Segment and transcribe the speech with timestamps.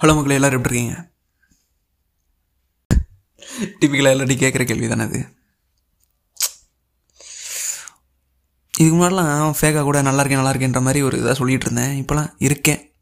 [0.00, 0.96] Hello மக்களே எல்லோரும் எப்படி இருக்கீங்க?
[3.80, 5.20] டிப்பிக்கலாக எல்லாத்தையும் கேட்குற கேள்வி தானே அது?
[8.74, 12.04] இதுக்கு முன்னாடிலாம் ஃபேக்காக கூட நல்லா இருக்கேன் நல்லா இருக்கேன்ற மாதிரி ஒரு இதாக சொல்லிகிட்டு இருந்தேன்.
[12.04, 12.92] இப்போலாம் இருக்கேன்.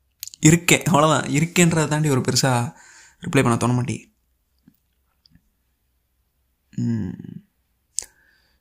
[0.40, 0.82] இருக்கேன்.
[0.90, 2.72] அவ்வளோதான் இருக்கேன்றதை தாண்டி ஒரு பெருசாக
[3.22, 3.96] ரிப்ளை பண்ண தோண மாட்டி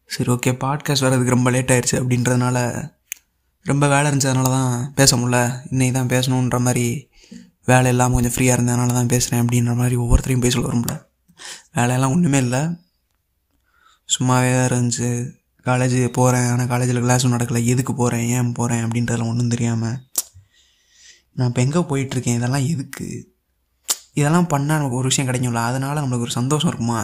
[0.09, 2.57] சரி ஓகே பாட்காஸ்ட் வர்றதுக்கு ரொம்ப லேட் ஆயிடுச்சு அப்படின்றதுனால
[3.65, 5.37] ரொம்ப வேலை இருந்ததுனால தான் பேச முடில
[5.71, 6.87] இன்னைக்கு தான் பேசணுன்ற மாதிரி
[7.67, 10.93] வேலை இல்லாமல் கொஞ்சம் ஃப்ரீயாக இருந்ததுனால தான் பேசுகிறேன் அப்படின்ற மாதிரி ஒவ்வொருத்தரையும் பேச வரும்ல.
[11.77, 12.61] வேலையெல்லாம் ஒன்றுமே இல்லை.
[14.09, 15.09] சும்மாவே தான் இருந்துச்சு.
[15.65, 17.61] காலேஜ் போகிறேன் ஆனால் காலேஜில் கிளாஸும் நடக்கலை.
[17.73, 19.97] எதுக்கு போகிறேன் ஏன் போகிறேன் அப்படின்றதுல ஒன்றும் தெரியாமல்
[21.37, 23.05] நான் இப்போ எங்கே போயிட்டுருக்கேன் இதெல்லாம் எதுக்கு?
[24.19, 25.61] இதெல்லாம் பண்ணால் நமக்கு ஒரு விஷயம் கிடைக்கும்ல.
[25.69, 26.99] அதனால் நம்மளுக்கு ஒரு சந்தோஷம் இருக்குமா?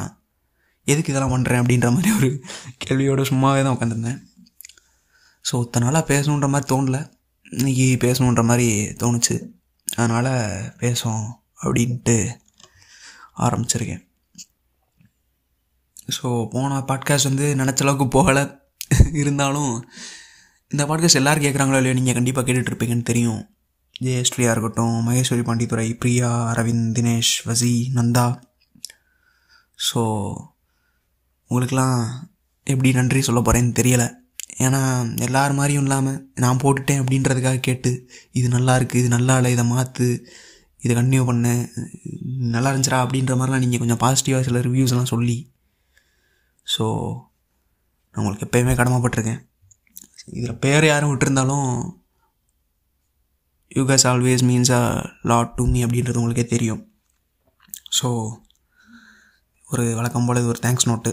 [0.88, 2.30] எதுக்கு இதெல்லாம் பண்ணுறேன் அப்படின்ற மாதிரி ஒரு
[2.84, 4.20] கேள்வியோட சும்மாவே தான் உட்காந்துருந்தேன்
[5.46, 6.98] ஸோ இத்தனை நாளாக பேசணுன்ற மாதிரி தோணல.
[7.58, 8.68] இன்றைக்கி பேசணுன்ற மாதிரி
[9.02, 9.38] தோணுச்சு.
[9.96, 11.26] அதனால் பேசுவோம்
[11.64, 12.40] அப்படின்ட்டு
[13.38, 14.08] ஆரம்பிச்சிருக்கேன்.
[16.22, 18.60] ஸோ போன பாட்காஸ்ட் வந்து நினச்ச அளவுக்கு போகலை.
[19.14, 19.90] இருந்தாலும்
[20.70, 23.50] இந்த பாட்காஸ்ட் எல்லோரும் கேட்குறாங்களோ இல்லையோ நீங்கள் கண்டிப்பாக கேட்டுட்ருப்பீங்கன்னு தெரியும்.
[24.02, 28.42] ஜெயஸ்ரீயாக இருக்கட்டும் மகேஸ்வரி பாண்டித்துறை பிரியா அரவிந்த் தினேஷ் வசி நந்தா.
[29.94, 30.36] ஸோ
[31.48, 32.30] உங்களுக்கெல்லாம்
[32.64, 34.19] எப்படி நன்றி சொல்ல போகிறேன்னு தெரியலை.
[34.50, 34.82] ஏன்னா
[35.26, 37.92] எல்லார் மாதிரியும் இல்லாமல் நான் போட்டுட்டேன் அப்படின்றதுக்காக கேட்டு
[38.40, 40.08] இது நல்லா இருக்குது இது நல்லா இல்லை இதை மாற்று
[40.82, 41.54] இதை கண்டினியூ பண்ணு
[42.56, 45.38] நல்லா இருந்துச்சுடா அப்படின்ற மாதிரிலாம் நீங்கள் கொஞ்சம் பாசிட்டிவாக சில ரிவ்யூஸ்லாம் சொல்லி
[46.68, 46.86] ஸோ
[48.16, 49.40] நான் உங்களுக்கு எப்போயுமே கடமைப்பட்டிருக்கேன்.
[50.38, 51.68] இதில் பேர் யாரும் விட்டுருந்தாலும்
[53.72, 54.84] you guys always means a
[55.32, 56.82] lot to me அப்படின்றது உங்களுக்கே தெரியும்.
[57.98, 58.08] ஸோ
[59.70, 61.12] ஒரு வழக்கம் போல் இது ஒரு தேங்க்ஸ் நோட்டு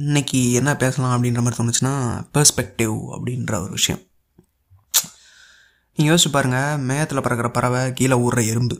[0.00, 1.92] இன்னைக்கு என்ன பேசலாம் அப்படின்ற மாதிரி தோணுச்சுன்னா
[2.34, 4.00] பெர்ஸ்பெக்டிவ் அப்படின்ற ஒரு விஷயம்.
[5.96, 8.76] நீங்கள் யோசிச்சு பாருங்கள் மேகத்தில் பறக்கிற பறவை கீழே ஊடுற எறும்பு.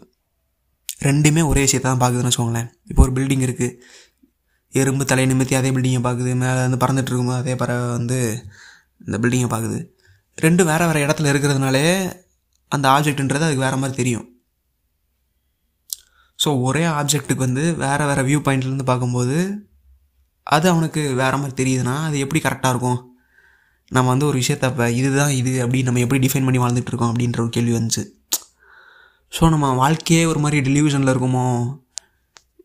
[1.06, 2.68] ரெண்டுமே ஒரே விஷயத்தை தான் பார்க்குதுன்னு வச்சுக்கோங்களேன்.
[2.90, 3.76] இப்போ ஒரு பில்டிங் இருக்குது
[4.72, 6.30] எறும்பு தலையை நிமித்தி அதே பில்டிங்கை பார்க்குது.
[6.42, 8.18] மேலே வந்து பறந்துட்டு இருக்கும்போது அதே பறவை வந்து
[9.06, 9.78] இந்த பில்டிங்கை பார்க்குது.
[10.38, 11.84] ரெண்டும் வேறு வேறு இடத்துல இருக்கிறதுனாலே
[12.72, 14.26] அந்த ஆப்ஜெக்ட்ன்றது அதுக்கு வேறு மாதிரி தெரியும்.
[16.38, 19.36] ஸோ ஒரே ஆப்ஜெக்ட்டுக்கு வந்து வேறு வேறு வியூ பாயிண்ட்லேருந்து பார்க்கும்போது
[20.46, 23.00] அது அவனுக்கு வேறு மாதிரி தெரியுதுன்னா அது எப்படி கரெக்டாக இருக்கும்?
[23.90, 27.40] நம்ம வந்து ஒரு விஷயத்த இப்போ இதுதான் இது அப்படின்னு நம்ம எப்படி டிஃபைன் பண்ணி வாழ்ந்துட்டு இருக்கோம் அப்படின்ற
[27.40, 28.02] ஒரு கேள்வி வந்துச்சு.
[29.32, 31.46] ஸோ நம்ம வாழ்க்கையே ஒரு மாதிரி டெலிவிஷனில் இருக்குமோ?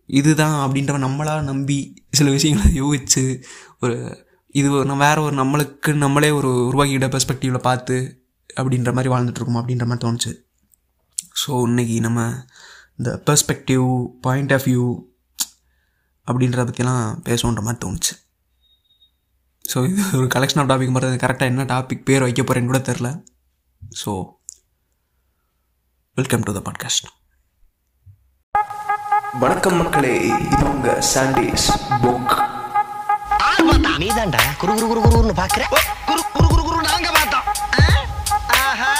[0.05, 1.77] இதுதான் அப்படின்ற நம்மளா நம்பி
[2.11, 3.23] சில விஷயங்களை யோகிச்சு
[3.79, 3.95] ஒரு
[4.55, 7.97] இது நம்ம வேறு ஒரு நம்மளுக்கு நம்மளே ஒரு உருவாக்கிட்ட பெர்ஸ்பெக்டிவில் பார்த்து
[8.59, 10.31] அப்படின்ற மாதிரி வாழ்ந்துட்டுருக்கோம் அப்படின்ற மாதிரி தோணுச்சு.
[11.41, 12.21] ஸோ இன்னைக்கு நம்ம
[12.97, 13.85] இந்த பெர்ஸ்பெக்டிவ்
[14.21, 14.85] பாயிண்ட் ஆஃப் வியூ
[16.29, 18.13] அப்படின்றத பற்றிலாம் பேசுவோன்ற மாதிரி தோணுச்சு.
[19.65, 23.09] ஸோ இது ஒரு கலெக்ஷன் ஆஃப் டாபிக் மாதிரி கரெக்டாக என்ன டாபிக் பேர் வைக்க போகிறேன்னு கூட தெரில.
[24.01, 24.11] So
[26.17, 27.07] welcome to the podcast
[29.39, 30.13] வணக்கம் மக்களே
[30.45, 31.67] இது உங்க சாண்டிஸ்
[32.03, 32.33] புக்.
[34.01, 35.63] நீதான்டா குரு குரு குரு குருன்னு பாக்குற?
[36.07, 37.45] குரு குரு குரு குரு நாங்க பார்த்தோம்.
[38.59, 38.91] ஆஹா.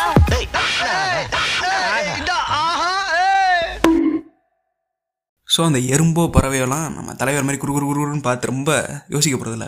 [5.59, 8.71] ஸோ அந்த எறும்போ பறவையெல்லாம் நம்ம தலைவர் மாதிரி குறு குறு குருன்னு பார்த்து ரொம்ப
[9.13, 9.65] யோசிக்க போகிறதில்ல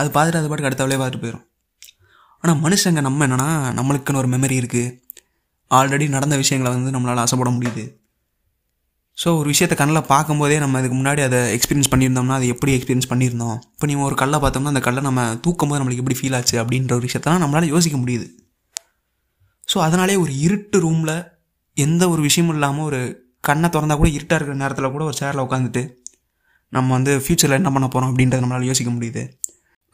[0.00, 1.44] அது பார்த்துட்டு அது பாட்டுக்கு அடுத்தவளே பார்த்துட்டு போயிடும்
[2.42, 3.46] ஆனால் மனுஷங்க நம்ம என்னன்னா
[3.78, 4.92] நம்மளுக்குன்னு ஒரு மெமரி இருக்குது
[5.78, 7.84] ஆல்ரெடி நடந்த விஷயங்களை வந்து நம்மளால் ஆசைப்பட முடியுது.
[9.18, 13.56] ஸோ ஒரு விஷயத்தை கண்ணில் பார்க்கும்போதே நம்ம இதுக்கு முன்னாடி அதை எக்ஸ்பீரியன்ஸ் பண்ணியிருந்தோம்னா அதை எப்படி எக்ஸ்பீரியன்ஸ் பண்ணியிருந்தோம்?
[13.74, 16.94] இப்போ நீங்கள் ஒரு கல்லை பார்த்தோம்னா அந்த கல்லை நம்ம தூக்கும் போது நம்மளுக்கு எப்படி ஃபீல் ஆச்சு அப்படின்ற
[16.98, 18.26] ஒரு விஷயத்தெல்லாம் நம்மளால் யோசிக்க முடியுது.
[19.72, 21.16] ஸோ அதனாலே ஒரு இருட்டு ரூமில்
[21.76, 23.00] எந்த ஒரு விஷயமும் இல்லாமல் ஒரு
[23.48, 25.82] கண்ணை திறந்தா கூட இருட்டாக இருக்கிற நேரத்தில் கூட ஒரு சேரில் உட்காந்துட்டு
[26.72, 29.22] நம்ம வந்து ஃப்யூச்சரில் என்ன பண்ண போகிறோம் அப்படின்றத நம்மளால் யோசிக்க முடியுது.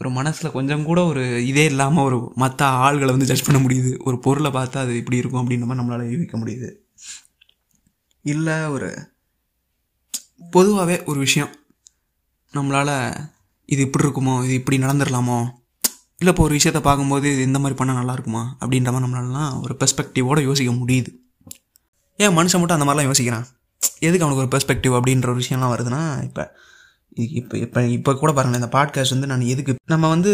[0.00, 3.90] ஒரு மனசில் கொஞ்சம் கூட ஒரு இதே இல்லாமல் ஒரு மற்ற ஆள்களை வந்து ஜட்ஜ் பண்ண முடியுது.
[4.08, 6.68] ஒரு பொருளை பார்த்தா அது இப்படி இருக்கும் அப்படின்ற மாதிரி நம்மளால் யூகிக்க முடியுது.
[8.24, 8.88] இல்லை ஒரு
[10.54, 11.52] பொதுவாகவே ஒரு விஷயம்.
[12.54, 12.94] நம்மளால்
[13.68, 15.38] இது இப்படி இருக்குமோ இது இப்படி நடந்துடலாமோ
[16.20, 19.74] இல்லை இப்போ ஒரு விஷயத்தை பார்க்கும்போது இது இந்த மாதிரி பண்ணால் நல்லா இருக்குமா அப்படின்ற மாதிரி நம்மளாலாம் ஒரு
[19.80, 21.10] பெர்ஸ்பெக்டிவோடு யோசிக்க முடியுது.
[22.24, 23.46] ஏன் மனுஷன் மட்டும் அந்த மாதிரிலாம் யோசிக்கிறான்?
[24.06, 26.44] எதுக்கு அவனுக்கு ஒரு பெர்ஸ்பெக்டிவ் அப்படின்ற ஒரு விஷயம்லாம் வருதுன்னா இப்போ
[27.38, 30.32] இப்போ இப்போ இப்போ கூட பாருங்களேன் இந்த பாட்காஸ்ட் வந்து நான் எதுக்கு நம்ம வந்து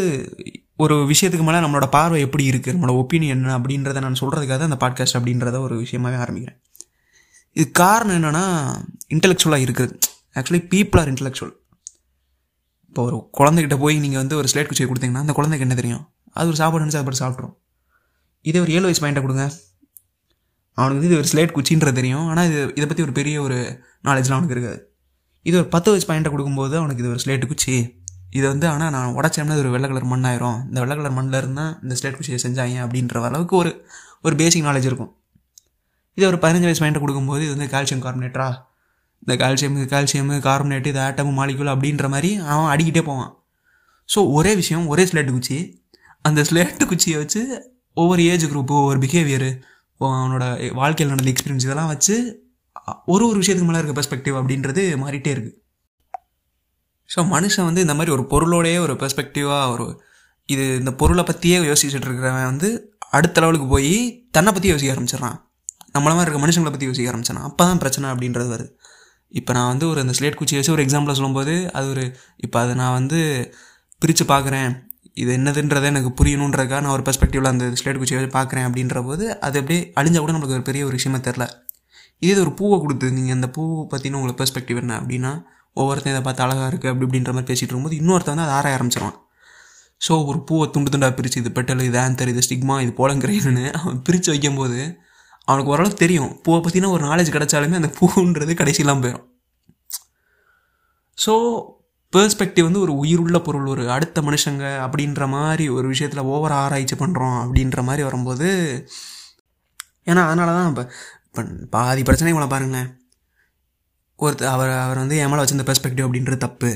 [0.85, 4.81] ஒரு விஷயத்துக்கு மேலே நம்மளோட பார்வை எப்படி இருக்குது நம்மளோட ஒப்பீனியன் என்ன அப்படின்றத நான் சொல்கிறதுக்காக தான் அந்த
[4.85, 6.59] பாட்காஸ்ட் அப்படின்றத ஒரு விஷயமாவே ஆரம்பிக்கிறேன்.
[7.57, 8.45] இது காரணம் என்னென்னா
[9.15, 9.95] இன்டெலெக்சுவலாக இருக்குது.
[10.39, 11.55] ஆக்சுவலி பீப்புள் ஆர் இன்டெலெக்சுவல்
[12.91, 16.05] இப்போ ஒரு குழந்தைகிட்ட போய் நீங்கள் வந்து ஒரு ஸ்லேட் குச்சியை கொடுத்தீங்கன்னா அந்த குழந்தைக்கு என்ன தெரியும்?
[16.39, 17.55] அது ஒரு சாப்பாடு நினச்சி அது பாட்டு சாப்பிட்ரும்
[18.45, 19.45] இதே ஒரு ஏழு வயசு பாயிண்ட்டை கொடுங்க.
[20.79, 22.27] அவனுக்கு வந்து இது ஒரு ஸ்லேட் குச்சின்றது தெரியும்.
[22.31, 23.59] ஆனால் இது இதை பற்றி ஒரு பெரிய ஒரு
[24.07, 24.79] நாலேஜ்லாம் அவனுக்கு இருக்காது.
[25.49, 27.77] இது ஒரு பத்து வயசு பாயிண்ட்டை கொடுக்கும்போது அவனுக்கு இது ஒரு ஸ்லேட்டு குச்சி.
[28.39, 31.73] இது வந்து ஆனால் நான் உடச்சேன்னா இது ஒரு வெள்ளை கலர் மண்ணாயிரும் இந்த வெள்ளை கலர் மண்ணில் இருந்தால்
[31.85, 33.71] இந்த ஸ்லேட் குச்சியை செஞ்சாங்க அப்படின்ற அளவுக்கு ஒரு
[34.27, 35.13] ஒரு பேசிக் நாலேஜ் இருக்கும்.
[36.19, 38.49] இது ஒரு பதினஞ்சு வயசு பையன்ட்ட கொடுக்கும்போது இது வந்து கால்சியம் கார்பனேட்டரா
[39.23, 43.33] இந்த கால்சியம் கால்சியம் கார்பனேட்டு இது ஆட்டம் மாலிகுல் அப்படின்ற மாதிரி அவன் அடிக்கிட்டே போவான்.
[44.09, 45.59] ஸோ ஒரே விஷயம் ஒரே ஸ்லேட்டு குச்சி.
[46.29, 47.43] அந்த ஸ்லேட்டு குச்சியை வச்சு
[47.97, 49.51] ஒவ்வொரு ஏஜ் குரூப்பு ஒவ்வொரு பிஹேவியரு
[50.01, 52.17] அவனோட வாழ்க்கையில் நடந்த எக்ஸ்பீரியன்ஸ் இதெல்லாம் வச்சு
[53.05, 55.57] ஒரு ஒரு விஷயத்துக்கு மேலே இருக்க பெர்ஸ்பெக்டிவ் அப்படின்றது மாறிட்டே இருக்குது
[57.11, 59.87] ஸோ மனுஷன் வந்து இந்த மாதிரி ஒரு பொருளோடையே ஒரு பெர்ஸ்பெக்டிவாக ஒரு
[60.49, 62.69] இது இந்த பொருளை பற்றியே யோசிச்சுட்டு இருக்கிறவன் வந்து
[63.11, 63.93] அடுத்த லெவலுக்கு போய்
[64.31, 65.39] தன்னை பற்றி யோசிக்க ஆரம்பிச்சிடறான்.
[65.95, 68.71] நம்மள மாதிரி இருக்க மனுஷங்களை பற்றி யோசிக்க ஆரம்பிச்சான் அப்போ தான் பிரச்சனை அப்படின்றது வருது.
[69.29, 72.05] இப்போ நான் வந்து ஒரு அந்த ஸ்லேட் குச்சி வச்சு ஒரு எக்ஸாம்பிளை சொல்லும்போது அது ஒரு
[72.37, 73.19] இப்போ அதை நான் வந்து
[74.03, 74.71] பிரித்து பார்க்குறேன்.
[75.23, 79.57] இது என்னதுன்றதை எனக்கு புரியணுன்றதுக்காக நான் ஒரு பெர்ஸ்பெக்டிவில் அந்த ஸ்லேட் குச்சியை வச்சு பார்க்குறேன் அப்படின்ற போது அது
[79.61, 81.47] அப்படியே அழிஞ்சால் கூட நம்மளுக்கு ஒரு பெரிய ஒரு விஷயமா தெரில
[82.27, 83.63] இதே ஒரு பூவை கொடுத்து நீங்கள் அந்த பூ
[83.93, 85.33] பற்றின உங்களுக்கு பெர்ஸ்பெக்டிவ் என்ன அப்படின்னா
[85.77, 89.17] ஒவ்வொருத்தன் இதை பார்த்து அழகாக இருக்குது அப்படி இப்படின்ற மாதிரி பேசிகிட்டு இருக்கும்போது இன்னொருத்தன் வந்து அதை ஆராய ஆரம்பிச்சிருவான்.
[90.07, 94.03] ஸோ ஒரு பூவை துண்டு துண்டாக பிரித்து இது பெட்டல் இது ஆந்தர் இது ஸ்டிக்மா இது போலங்கிறேன்னு அவன்
[94.07, 94.79] பிரித்து வைக்கும்போது
[95.49, 96.33] அவனுக்கு ஓரளவுக்கு தெரியும்.
[96.45, 99.27] பூவை பற்றின ஒரு நாலேஜ் கிடைச்சாலுமே அந்த பூன்றது கடைசியெல்லாம் போயிடும்
[101.19, 101.35] ஸோ
[102.13, 107.39] பெர்ஸ்பெக்டிவ் வந்து ஒரு உயிருள்ள பொருள் ஒரு அடுத்த மனுஷங்க அப்படின்ற மாதிரி ஒரு விஷயத்தில் ஓவர் ஆராய்ச்சி பண்ணுறோம்
[107.43, 108.49] அப்படின்ற மாதிரி வரும்போது
[110.07, 110.85] ஏன்னா அதனால தான் இப்போ
[111.27, 112.89] இப்போ பாதி பிரச்சனை இவ்வளோ பாருங்களேன்.
[114.19, 116.71] ஒருத்தர் அவர் அவர் வந்து என் மேலே வச்சிருந்த பெர்ஸ்பெக்டிவ் அப்படின்றது தப்பு.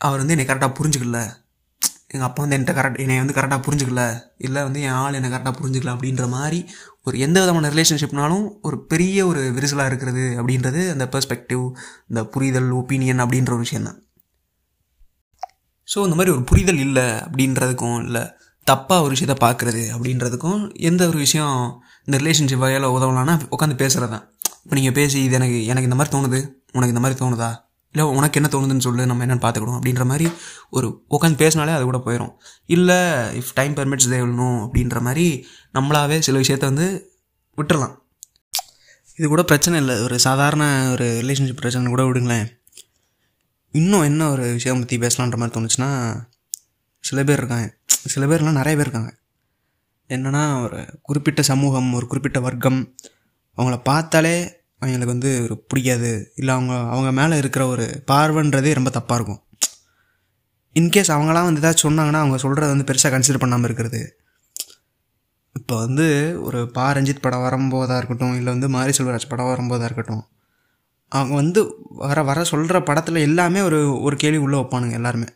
[0.00, 1.20] அவர் வந்து என்னை கரெக்டாக புரிஞ்சுக்கல.
[2.12, 4.02] எங்கள் அப்பா வந்து என்கிட்ட கரெக்ட் என்னை வந்து கரெக்டாக புரிஞ்சுக்கல.
[4.38, 6.60] இல்லை வந்து என் ஆள் என்னை கரெக்டாக புரிஞ்சுக்கல அப்படின்ற மாதிரி
[7.06, 11.64] ஒரு எந்த விதமான ரிலேஷன்ஷிப்னாலும் ஒரு பெரிய ஒரு விரிசலாக இருக்கிறது அப்படின்றது அந்த பெர்ஸ்பெக்டிவ்
[12.08, 13.98] இந்த புரிதல் ஒப்பீனியன் அப்படின்ற ஒரு விஷயந்தான்
[15.88, 18.22] ஸோ இந்த மாதிரி ஒரு புரிதல் இல்லை அப்படின்றதுக்கும் இல்லை
[18.66, 21.58] தப்பாக ஒரு விஷயத்த பார்க்குறது அப்படின்றதுக்கும் எந்த ஒரு விஷயம்
[22.08, 24.24] இந்த ரிலேஷன்ஷிப் வகையில் உதவலான்னா உட்காந்து பேசுகிறது தான்
[24.58, 26.40] இப்போ நீங்கள் பேசி இது எனக்கு எனக்கு இந்த மாதிரி தோணுது
[26.72, 27.50] உனக்கு இந்த மாதிரி தோணுதா?
[27.96, 30.30] இல்லை உனக்கு என்ன தோணுதுன்னு சொல்லு நம்ம என்னென்னு பார்த்துக்கணும் அப்படின்ற மாதிரி
[30.70, 32.34] ஒரு உட்காந்து பேசினாலே அது கூட போயிடும்
[32.66, 32.94] இல்லை
[33.38, 37.12] இஃப் டைம் பெர்மிட்ஸ் தேவணும் அப்படின்ற மாதிரி நம்மளாவே சில விஷயத்த வந்து
[37.56, 37.94] விட்டுறலாம்.
[39.16, 40.00] இது கூட பிரச்சனை இல்லை.
[40.00, 42.62] ஒரு சாதாரண ஒரு ரிலேஷன்ஷிப் பிரச்சனை கூட விடுங்களேன்.
[43.70, 46.20] இன்னும் என்ன ஒரு விஷயம் பற்றி பேசலான்ற மாதிரி தோணுச்சுன்னா
[47.00, 47.76] சில பேர் இருக்காங்க.
[47.86, 49.16] சில பேர்லாம் நிறைய பேர் இருக்காங்க.
[50.08, 52.94] என்னென்னா ஒரு குறிப்பிட்ட சமூகம் ஒரு குறிப்பிட்ட வர்க்கம்
[53.56, 56.32] அவங்கள பார்த்தாலே அவங்களுக்கு வந்து ஒரு பிடிக்காது.
[56.36, 59.40] இல்லை அவங்க அவங்க மேலே இருக்கிற ஒரு பார்வைன்றதே ரொம்ப தப்பாக இருக்கும்.
[60.76, 64.00] இன்கேஸ் அவங்களாம் வந்து ஏதாச்சும் சொன்னாங்கன்னா அவங்க சொல்கிறத வந்து பெருசாக கன்சிடர் பண்ணாமல் இருக்கிறது.
[65.52, 66.06] இப்போ வந்து
[66.40, 70.24] ஒரு பா ரஞ்சித் படம் வரும்போதாக இருக்கட்டும் இல்லை வந்து மாரி செல்வராஜ் படம் வரும்போதாக இருக்கட்டும்
[71.12, 75.28] அவங்க வந்து வர வர சொல்கிற படத்தில் எல்லாமே ஒரு ஒரு கேள்வி உள்ளே வைப்பானுங்க எல்லாருமே.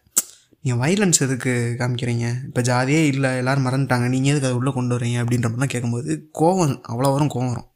[0.62, 2.26] நீங்கள் வைலன்ஸ் எதுக்கு காமிக்கிறீங்க?
[2.46, 4.06] இப்போ ஜாதியே இல்லை எல்லோரும் மறந்துட்டாங்க.
[4.08, 5.18] நீங்கள் எதுக்கு அதை உள்ளே கொண்டு வரீங்க?
[5.22, 7.69] அப்படின்ற மாதிரிலாம் கேட்கும்போது கோவம் அவ்வளோ வரும் கோவம் வரும்.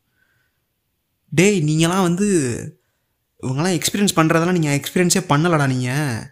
[1.34, 2.26] டேய் நீங்களாம் வந்து
[3.42, 6.22] இவங்கெல்லாம் எக்ஸ்பீரியன்ஸ் பண்ணுறதெல்லாம் நீங்கள் எக்ஸ்பீரியன்ஸே பண்ணலடா நீங்கள்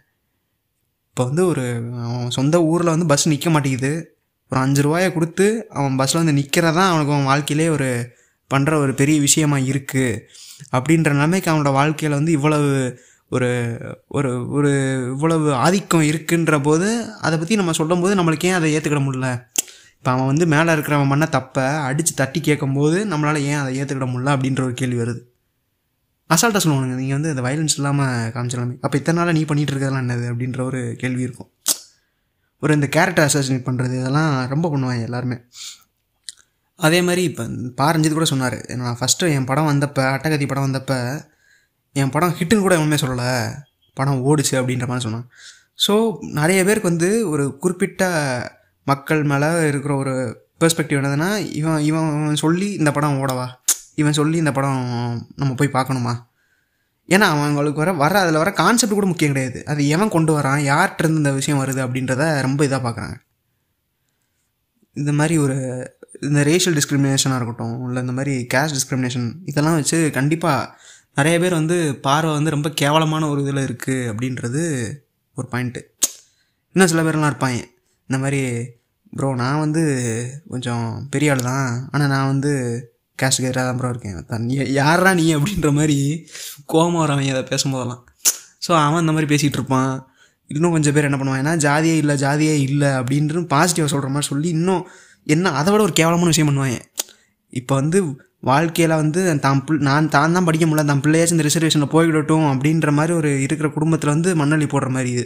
[1.09, 1.63] இப்போ வந்து ஒரு
[1.93, 3.91] அவன் சொந்த ஊரில் வந்து பஸ் நிற்க மாட்டேங்குது.
[4.51, 8.09] ஒரு அஞ்சு ரூபாயை கொடுத்து அவன் பஸ்ஸில் வந்து நிற்கிறதான் அவனுக்கு அவன் வாழ்க்கையிலே ஒரு
[8.53, 10.21] பண்ணுற ஒரு பெரிய விஷயமா இருக்குது
[10.71, 13.49] அப்படின்ற நிலைமைக்கு அவனோட வாழ்க்கையில் வந்து இவ்வளவு ஒரு
[14.07, 14.71] ஒரு ஒரு
[15.07, 19.52] இவ்வளவு ஆதிக்கம் இருக்குன்ற போது அதை பற்றி நம்ம சொல்லும்போது நம்மளுக்கு ஏன் அதை ஏற்றுக்கிட முடியல?
[20.03, 24.31] இப்போ அவன் வந்து மேலே இருக்கிறவன் மண்ணை தப்பை அடித்து தட்டி கேட்கும்போது நம்மளால் ஏன் அதை ஏற்றுக்கிட முடியல
[24.35, 25.21] அப்படின்ற ஒரு கேள்வி வருது.
[26.29, 28.75] அசால்ட்டாக சொல்லுவானுங்க நீங்கள் வந்து அந்த வயலன்ஸ் இல்லாமல் காமிச்சிடலாமே.
[28.85, 31.49] அப்போ இத்தனை நாளாக நீ பண்ணிகிட்டு இருக்கிறதெல்லாம் என்னது அப்படின்ற ஒரு கேள்வி இருக்கும்.
[32.63, 35.37] ஒரு இந்த கேரக்டர் அசாசினேட் பண்ணுறது இதெல்லாம் ரொம்ப பண்ணுவாங்க எல்லாருமே.
[36.79, 37.45] அதே மாதிரி இப்போ
[37.81, 40.97] பாரஞ்சித் கூட சொன்னார் நான் ஃபஸ்ட்டு என் படம் வந்தப்போ அட்டகத்தி படம் வந்தப்போ
[42.01, 43.31] என் படம் ஹிட்டுன்னு கூட எவனுமே சொல்லலை.
[43.99, 45.25] படம் ஓடுச்சு அப்படின்ற மாதிரி சொன்னான்.
[45.85, 45.95] ஸோ
[46.41, 48.03] நிறைய பேருக்கு வந்து ஒரு குறிப்பிட்ட
[48.83, 50.13] மக்கள் மேலே இருக்கிற ஒரு
[50.59, 53.47] பெர்ஸ்பெக்டிவ் என்னதுன்னா இவன் இவன் சொல்லி இந்த படம் ஓடவா?
[53.95, 54.81] இவன் சொல்லி இந்த படம்
[55.35, 56.13] நம்ம போய் பார்க்கணுமா?
[57.09, 59.65] ஏன்னா அவங்களுக்கு வர வர அதில் வர கான்செப்ட் கூட முக்கியம் கிடையாது.
[59.65, 60.61] அது எவன் கொண்டு வரான்?
[60.71, 63.15] யார்கிட்டருந்து இந்த விஷயம் வருது அப்படின்றத ரொம்ப இதாக பார்க்குறாங்க.
[64.93, 65.57] இந்த மாதிரி ஒரு
[66.21, 70.77] இந்த ரேஷியல் டிஸ்கிரிமினேஷனாக இருக்கட்டும் இல்லை இந்த மாதிரி கேஸ்ட் டிஸ்கிரிமினேஷன் இதெல்லாம் வச்சு கண்டிப்பாக
[71.15, 74.61] நிறைய பேர் வந்து பார்வை வந்து ரொம்ப கேவலமான ஒரு இதில் இருக்குது அப்படின்றது
[75.37, 75.81] ஒரு பாயிண்ட்டு
[76.75, 77.61] இன்னும் சில பேர்லாம் இருப்பாங்க.
[78.09, 78.41] இந்த மாதிரி
[79.17, 79.81] ப்ரோ நான் வந்து
[80.53, 81.67] கொஞ்சம் பெரிய ஆள் தான்.
[81.93, 82.51] ஆனால் நான் வந்து
[83.19, 84.17] கேஷ் கேராக தான் ப்ரோ இருக்கேன்.
[84.29, 85.97] தன் நீ யாரா நீ அப்படின்ற மாதிரி
[86.71, 88.01] கோபம் வரவங்க அதை பேசும்போதெல்லாம்.
[88.65, 89.93] ஸோ அவன் இந்த மாதிரி பேசிகிட்டு இருப்பான்.
[90.49, 91.41] இன்னும் கொஞ்சம் பேர் என்ன பண்ணுவான்?
[91.43, 94.83] ஏன்னா ஜாதியே இல்லை ஜாதியே இல்லை அப்படின்ட்டு பாசிட்டிவாக சொல்கிற மாதிரி சொல்லி இன்னும்
[95.27, 96.79] என்ன அதை விட ஒரு கேவலமான விஷயம் பண்ணுவாங்க
[97.53, 97.97] இப்போ வந்து
[98.49, 102.91] வாழ்க்கையில் வந்து தான் பிள் நான் தான் தான் படிக்க முடியல தான் பிள்ளையாச்சும் இந்த ரிசர்வேஷனில் போய்விடட்டும் அப்படின்ற
[102.97, 105.25] மாதிரி ஒரு இருக்கிற குடும்பத்தில் வந்து மண்ணள்ளி போடுற மாதிரி இது.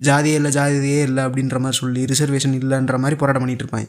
[0.00, 3.88] ஜாதியே இல்லை ஜாதியே இல்லை அப்படின்ற மாதிரி சொல்லி ரிசர்வேஷன் இல்லைன்ற மாதிரி போராட்டம் பண்ணிகிட்டு இருப்பாங்க.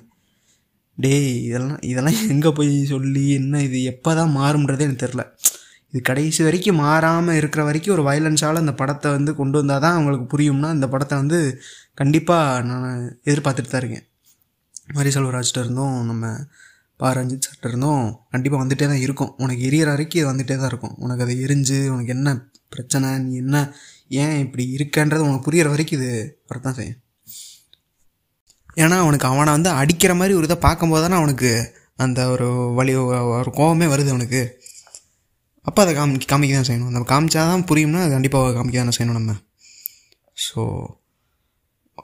[0.98, 5.24] டேய் இதெல்லாம் இதெல்லாம் எங்கே போய் சொல்லி என்ன இது எப்போ தான் மாறும்ன்றதே எனக்கு தெரில
[5.92, 10.26] இது கடைசி வரைக்கும் மாறாமல் இருக்கிற வரைக்கும் ஒரு வயலன்ஸால் அந்த படத்தை வந்து கொண்டு வந்தால் தான் அவங்களுக்கு
[10.34, 11.38] புரியும்னா இந்த படத்தை வந்து
[12.02, 12.88] கண்டிப்பாக நான்
[13.30, 14.06] எதிர்பார்த்துட்டு தான் இருக்கேன்.
[14.96, 16.26] மாரி செல்வராஜ்கிட்ட இருந்தும் நம்ம
[17.00, 19.32] பா ரஞ்சித் சார்ட்ட இருந்தும் கண்டிப்பாக வந்துகிட்டே தான் இருக்கும்.
[19.44, 20.96] உனக்கு எரியற வரைக்கும் இது வந்துகிட்டே தான் இருக்கும்.
[21.06, 22.30] உனக்கு அதை எரிஞ்சு உனக்கு என்ன
[22.76, 23.58] பிரச்சனை நீ என்ன
[24.10, 26.12] ஏன் இப்படி இருக்கன்றது உனக்கு புரியிற வரைக்கும் இது
[26.50, 27.00] வரத்தான் செய்யும்.
[28.84, 31.52] ஏன்னா அவனுக்கு அவனை வந்து அடிக்கிற மாதிரி ஒரு இதை பார்க்கும்போது தானே அவனுக்கு
[32.06, 32.48] அந்த ஒரு
[32.78, 32.94] வழி
[33.38, 34.42] ஒரு கோவமே வருது அவனுக்கு.
[35.68, 36.94] அப்போ அதை காமி காமிக்க தான் செய்யணும்.
[36.96, 39.34] நம்ம காமிச்சா தான் புரியும்னா அது கண்டிப்பாக காமிக்க தானே செய்யணும் நம்ம.
[40.46, 40.62] ஸோ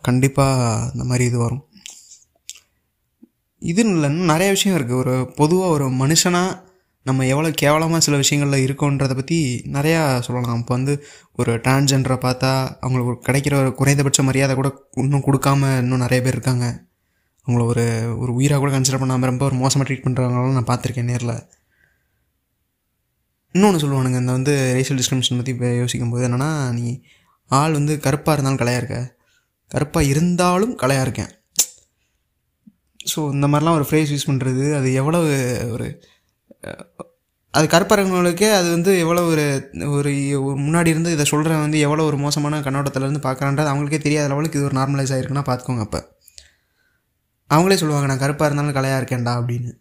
[0.08, 1.64] கண்டிப்பாக இந்த மாதிரி இது வரும்.
[3.62, 6.60] இதுன்னு இல்லை இன்னும் நிறைய விஷயம் இருக்குது ஒரு பொதுவாக ஒரு மனுஷனாக
[7.06, 9.38] நம்ம எவ்வளோ கேவலமாக சில விஷயங்களில் இருக்கோன்றதை பற்றி
[9.76, 10.60] நிறையா சொல்லலாம்.
[10.62, 10.94] இப்போ வந்து
[11.40, 12.52] ஒரு டிரான்ஜெண்டரை பார்த்தா
[12.84, 14.70] அவங்களுக்கு ஒரு கிடைக்கிற ஒரு குறைந்தபட்ச மரியாதை கூட
[15.04, 16.68] இன்னும் கொடுக்காம இன்னும் நிறைய பேர் இருக்காங்க.
[17.48, 17.86] அவங்கள ஒரு
[18.22, 21.36] ஒரு உயிராக கூட கன்சிடர் பண்ணாமல் ரொம்ப ஒரு மோசமாக ட்ரீட் பண்ணுறவங்களாம் நான் பார்த்துருக்கேன் நேரில்.
[23.56, 26.88] இன்னொன்று சொல்லுவானுங்க இந்த வந்து ரேஷியல் டிஸ்கிரிமினேஷன் பற்றி இப்போ யோசிக்கும் போது என்னென்னா நீ
[27.52, 29.00] ஆள் வந்து கருப்பாக இருந்தாலும் கலையாக இருக்க.
[29.72, 31.32] கருப்பாக இருந்தாலும் கலையாக இருக்கேன்.
[33.12, 35.20] ஸோ இந்த மாதிரிலாம் ஒரு ஃப்ரேஸ் யூஸ் பண்ணுறது அது எவ்வளோ
[35.76, 35.88] ஒரு
[37.54, 39.44] அது கருப்பரங்களுக்கே அது வந்து எவ்வளோ ஒரு
[39.90, 40.12] ஒரு
[40.58, 44.78] முன்னாடி இருந்து இதை சொல்கிற வந்து எவ்வளோ ஒரு மோசமான கண்ணோட்டத்திலேருந்து பார்க்குறான்றது அவங்களுக்கே தெரியாத லெவலுக்கு இது ஒரு
[44.80, 46.00] நார்மலைஸ் ஆகிருக்குன்னா பார்த்துக்கோங்க அப்போ.
[47.50, 49.72] அவங்களே சொல்லுவாங்க நான் கருப்பாக இருந்தாலும் கலையாக இருக்கேன்டா அப்படின்னு.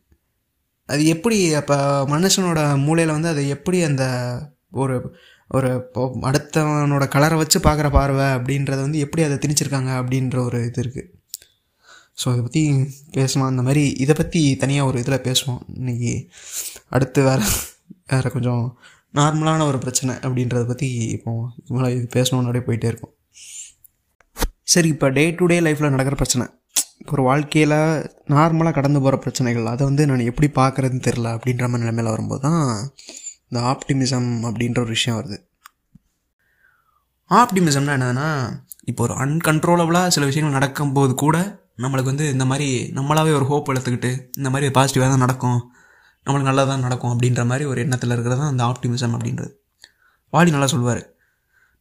[0.88, 1.76] அது எப்படி அப்போ
[2.08, 4.04] மனுஷனோட மூளையில் வந்து அதை எப்படி அந்த
[4.70, 4.96] ஒரு
[5.50, 5.70] ஒரு
[6.22, 11.10] அடுத்தவனோட கலரை வச்சு பார்க்குற பார்வை அப்படின்றத வந்து எப்படி அதை திணிச்சிருக்காங்க அப்படின்ற ஒரு இது இருக்குது
[12.19, 12.62] ஸோ அதை பற்றி
[13.16, 13.50] பேசலாம்.
[13.52, 15.61] அந்த மாதிரி இதை பற்றி தனியாக ஒரு இதில் பேசுவோம்.
[15.81, 16.12] இன்னைக்கு
[16.97, 17.47] அடுத்து வேறு
[18.12, 18.64] வேறு கொஞ்சம்
[19.19, 21.31] நார்மலான ஒரு பிரச்சனை அப்படின்றத பற்றி இப்போ
[21.71, 23.14] இவ்வளோ இது பேசணும்னு அப்படியே போயிட்டே இருக்கும்.
[24.73, 26.45] சரி இப்போ டே டு டே லைஃப்பில் நடக்கிற பிரச்சனை.
[27.12, 27.76] ஒரு வாழ்க்கையில்
[28.35, 32.61] நார்மலாக கடந்து போகிற பிரச்சனைகள் அதை வந்து நான் எப்படி பார்க்குறதுன்னு தெரில அப்படின்ற மாதிரி நிலைமையில் வரும்போது தான்
[33.49, 35.38] இந்த ஆப்டிமிசம் அப்படின்ற ஒரு விஷயம் வருது.
[37.31, 38.28] ஆப்டிமிசம்னா என்னதுன்னா
[38.90, 41.37] இப்போ ஒரு அன்கன்ட்ரோலபுளாக சில விஷயங்கள் நடக்கும்போது கூட
[41.78, 45.60] நம்மளுக்கு வந்து இந்த மாதிரி நம்மளாவே ஒரு ஹோப் எடுத்துக்கிட்டு இந்த மாதிரி பாசிட்டிவாக தான் நடக்கும்.
[46.26, 49.50] நம்மளுக்கு நல்லா தான் நடக்கும் அப்படின்ற மாதிரி ஒரு எண்ணத்தில் இருக்கிறது தான் அந்த ஆப்டிமிசம் அப்படின்றது.
[50.34, 51.02] வாலி நல்லா சொல்லுவார்.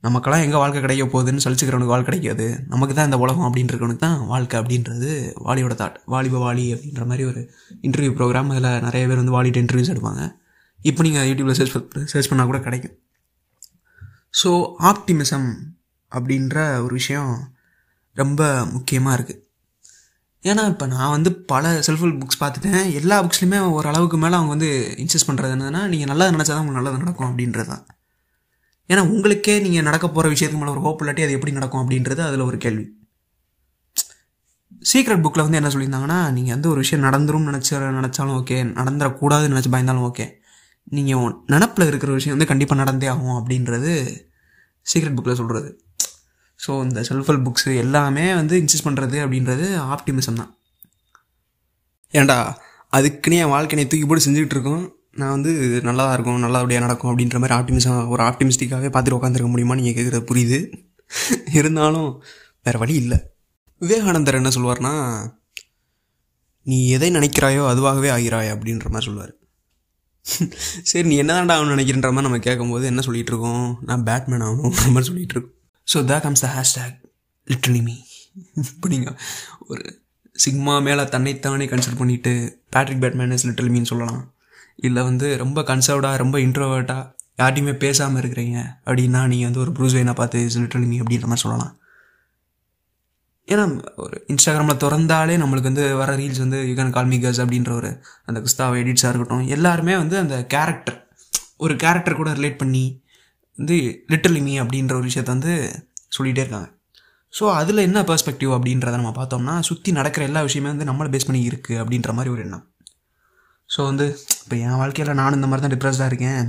[0.03, 2.45] நமக்கெல்லாம் எங்கே வாழ்க்கை கிடைக்க போகுதுன்னு சலிச்சுக்கிறவனுக்கு வாழ்க்கை கிடைக்காது.
[2.71, 5.09] நமக்கு தான் இந்த உலகம் அப்படின்றவனுக்கு தான் வாழ்க்கை அப்படின்றது
[5.47, 7.41] வாலியோட தாட் வாலிப வாலி அப்படின்ற மாதிரி ஒரு
[7.87, 10.23] இன்டர்வியூ ப்ரோக்ராம் அதில் நிறைய பேர் வந்து வாலிகிட்ட இன்டர்வியூஸ் எடுப்பாங்க.
[10.79, 11.75] இப்போ நீங்கள் யூடியூப்பில் சர்ச்
[12.13, 12.95] சர்ச் பண்ணால் கூட கிடைக்கும்.
[14.41, 14.49] ஸோ
[14.91, 15.47] ஆப்டிமிசம்
[16.11, 17.31] அப்படின்ற ஒரு விஷயம்
[18.15, 18.41] ரொம்ப
[18.75, 19.41] முக்கியமாக இருக்குது
[20.49, 22.85] ஏன்னா இப்போ நான் வந்து பல செல்ஃப் ஹெல்ப் புக்ஸ் பார்த்துட்டேன்.
[22.99, 24.69] எல்லா புக்ஸ்லையுமே ஓரளவுக்கு மேலே அவங்க வந்து
[25.03, 27.67] இன்சஸ்ட் பண்ணுறது என்னதுன்னா நீங்கள் நல்லது நினச்சா தான் உங்களுக்கு நல்லது நடக்கும் அப்படின்றது.
[27.73, 27.83] தான்
[28.89, 32.47] ஏன்னா உங்களுக்கே நீங்கள் நடக்க போகிற விஷயத்துக்கு மேலே ஒரு ஹோப் இல்லாட்டி அது எப்படி நடக்கும் அப்படின்றது அதில்
[32.49, 32.85] ஒரு கேள்வி.
[34.91, 39.71] சீக்ரெட் புக்கில் வந்து என்ன சொல்லியிருந்தாங்கன்னா நீங்கள் வந்து ஒரு விஷயம் நடந்துரும் நினச்ச நினச்சாலும் ஓகே நடந்துடக்கூடாதுன்னு நினச்சி
[39.75, 40.25] பயந்தாலும் ஓகே
[40.97, 43.93] நீங்கள் நினப்பில் இருக்கிற விஷயம் வந்து கண்டிப்பாக நடந்தே ஆகும் அப்படின்றது
[44.85, 45.69] சீக்ரெட் புக்கில் சொல்கிறது
[46.63, 50.51] ஸோ இந்த செல்ஃப் ஹெல்ப் புக்ஸு எல்லாமே வந்து இன்சிஸ்ட் பண்ணுறது அப்படின்றது ஆப்டிமிசம் தான்.
[52.13, 52.37] ஏன்டா
[52.97, 54.83] அதுக்குன்னு என் வாழ்க்கை தூக்கி போட்டு செஞ்சுக்கிட்டு இருக்கோம்.
[55.19, 55.51] நான் வந்து
[55.87, 60.59] நல்லா இருக்கும் நல்லபடியாக நடக்கும் அப்படின்ற மாதிரி ஆப்டிமிசம் ஒரு ஆப்டிமிஸ்டிக்காகவே பார்த்துட்டு உட்காந்துருக்க முடியுமா நீங்கள் கேட்குறது புரியுது.
[61.59, 62.09] இருந்தாலும்
[62.65, 63.19] வேறு வழி இல்லை.
[63.81, 64.93] விவேகானந்தர் என்ன சொல்லுவார்னா
[66.65, 69.33] நீ எதை நினைக்கிறாயோ அதுவாகவே ஆகிறாய் அப்படின்ற மாதிரி சொல்லுவார்
[70.89, 73.87] சரி நீ என்னதான்டா ஆகணும்னு நினைக்கிறன்ற மாதிரி நம்ம கேட்கும்போது என்ன சொல்லிகிட்ருக்கோம் இருக்கோம்?
[73.87, 75.57] நான் பேட்மேன் ஆகணுன்ற மாதிரி சொல்லிகிட்டு இருக்கோம்.
[75.93, 76.97] So the comes the hashtag
[77.47, 77.95] literally me
[78.55, 79.15] இப்போ
[79.59, 79.99] ஒரு
[80.45, 84.33] சிக்மா மேலே தன்னைத்தானே கன்சிடர் பண்ணிட்டு Patrick Bateman is little mean சொல்லலாம்.
[84.75, 90.15] இல்லை வந்து ரொம்ப கன்சர்வ்டாக ரொம்ப இன்ட்ரோவர்ட்டாக யார்ட்டையுமே பேசாமல் இருக்கிறீங்க அப்படின்னா நீங்கள் வந்து ஒரு ப்ரூஸ் வேணா
[90.15, 91.79] பார்த்து இஸ் லிட்டில் மீ அப்படின்ற மாதிரி சொல்லலாம்.
[93.47, 98.01] ஏன்னா ஒரு இன்ஸ்டாகிராமில் திறந்தாலே நம்மளுக்கு வந்து வர ரீல்ஸ் வந்து யூ கேன் கால் கஸ் அப்படின்ற ஒரு
[98.25, 101.09] அந்த குஸ்தாவை எடிட்ஸாக இருக்கட்டும் எல்லாருமே வந்து அந்த கேரக்டர்
[101.57, 103.00] ஒரு கேரக்டர் கூட ரிலேட் பண்ணி
[103.57, 103.77] வந்து
[104.11, 105.53] லிட்டர்லி மீ அப்படின்ற ஒரு விஷயத்த வந்து
[106.15, 106.67] சொல்லிகிட்டே இருக்காங்க.
[107.33, 111.41] ஸோ அதில் என்ன பெர்ஸ்பெக்டிவ் அப்படின்றத நம்ம பார்த்தோம்னா சுற்றி நடக்கிற எல்லா விஷயமே வந்து நம்மளை பேஸ் பண்ணி
[111.49, 112.63] இருக்குது அப்படின்ற மாதிரி ஒரு எண்ணம்.
[113.69, 114.05] ஸோ வந்து
[114.43, 116.41] இப்போ என் வாழ்க்கையில் நானும் இந்த மாதிரி தான் டிப்ரெஸ்டாக இருக்கேன்.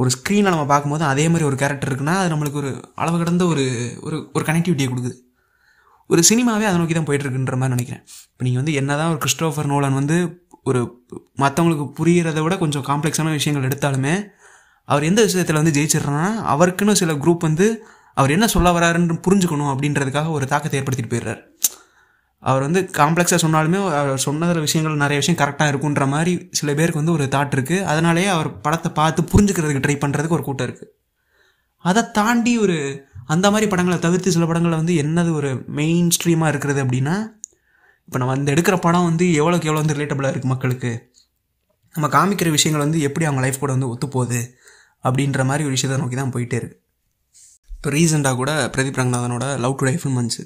[0.00, 2.70] ஒரு ஸ்க்ரீனில் நம்ம பார்க்கும்போது அதே மாதிரி ஒரு கேரக்டர் இருக்குன்னா அது நம்மளுக்கு ஒரு
[3.02, 3.64] அளவு கடந்த ஒரு
[4.06, 5.16] ஒரு ஒரு கனெக்டிவிட்டியை கொடுக்குது.
[6.10, 8.02] ஒரு சினிமாவே அதை நோக்கி தான் போயிட்டுருக்குன்ற மாதிரி நினைக்கிறேன்.
[8.32, 10.16] இப்போ நீங்கள் வந்து என்ன தான் ஒரு கிறிஸ்டோஃபர் நோலன் வந்து
[10.70, 10.80] ஒரு
[11.42, 14.14] மற்றவங்களுக்கு புரிகிறத விட கொஞ்சம் காம்ப்ளெக்ஸான விஷயங்கள் எடுத்தாலுமே
[14.88, 17.66] அவர் எந்த விஷயத்தில் வந்து ஜெயிச்சிடுறான்னா அவருக்குன்னு சில குரூப் வந்து
[18.16, 21.40] அவர் என்ன சொல்ல வராருன்னு புரிஞ்சுக்கணும் அப்படின்றதுக்காக ஒரு தாக்கத்தை ஏற்படுத்திட்டு போயிடுறார்.
[22.42, 27.12] அவர் வந்து காம்ப்ளெக்ஸாக சொன்னாலுமே அவர் சொன்னதில் விஷயங்கள் நிறைய விஷயம் கரெக்டாக இருக்குன்ற மாதிரி சில பேருக்கு வந்து
[27.12, 30.90] ஒரு தாட் இருக்குது அதனாலேயே அவர் படத்தை பார்த்து புரிஞ்சுக்கிறதுக்கு ட்ரை பண்ணுறதுக்கு ஒரு கூட்டம் இருக்குது
[31.84, 32.76] அதை தாண்டி ஒரு
[33.26, 37.14] அந்த மாதிரி படங்களை தவிர்த்து சில படங்களில் வந்து என்னது ஒரு மெயின் ஸ்ட்ரீமாக இருக்கிறது அப்படின்னா
[38.08, 40.90] இப்போ நம்ம அந்த எடுக்கிற படம் வந்து எவ்வளோக்கு எவ்வளோ வந்து ரிலேட்டபிளாக இருக்குது மக்களுக்கு?
[41.94, 44.40] நம்ம காமிக்கிற விஷயங்கள் வந்து எப்படி அவங்க லைஃப் கூட வந்து ஒத்துப்போகுது?
[45.04, 46.80] அப்படின்ற மாதிரி ஒரு விஷயத்தை நோக்கி தான் போயிட்டே இருக்குது
[47.76, 50.42] இப்போ ரீசெண்டாக கூட பிரதீப் ரங்கநாதனோட லவ் டு லைஃப்னு வந்துச்சு.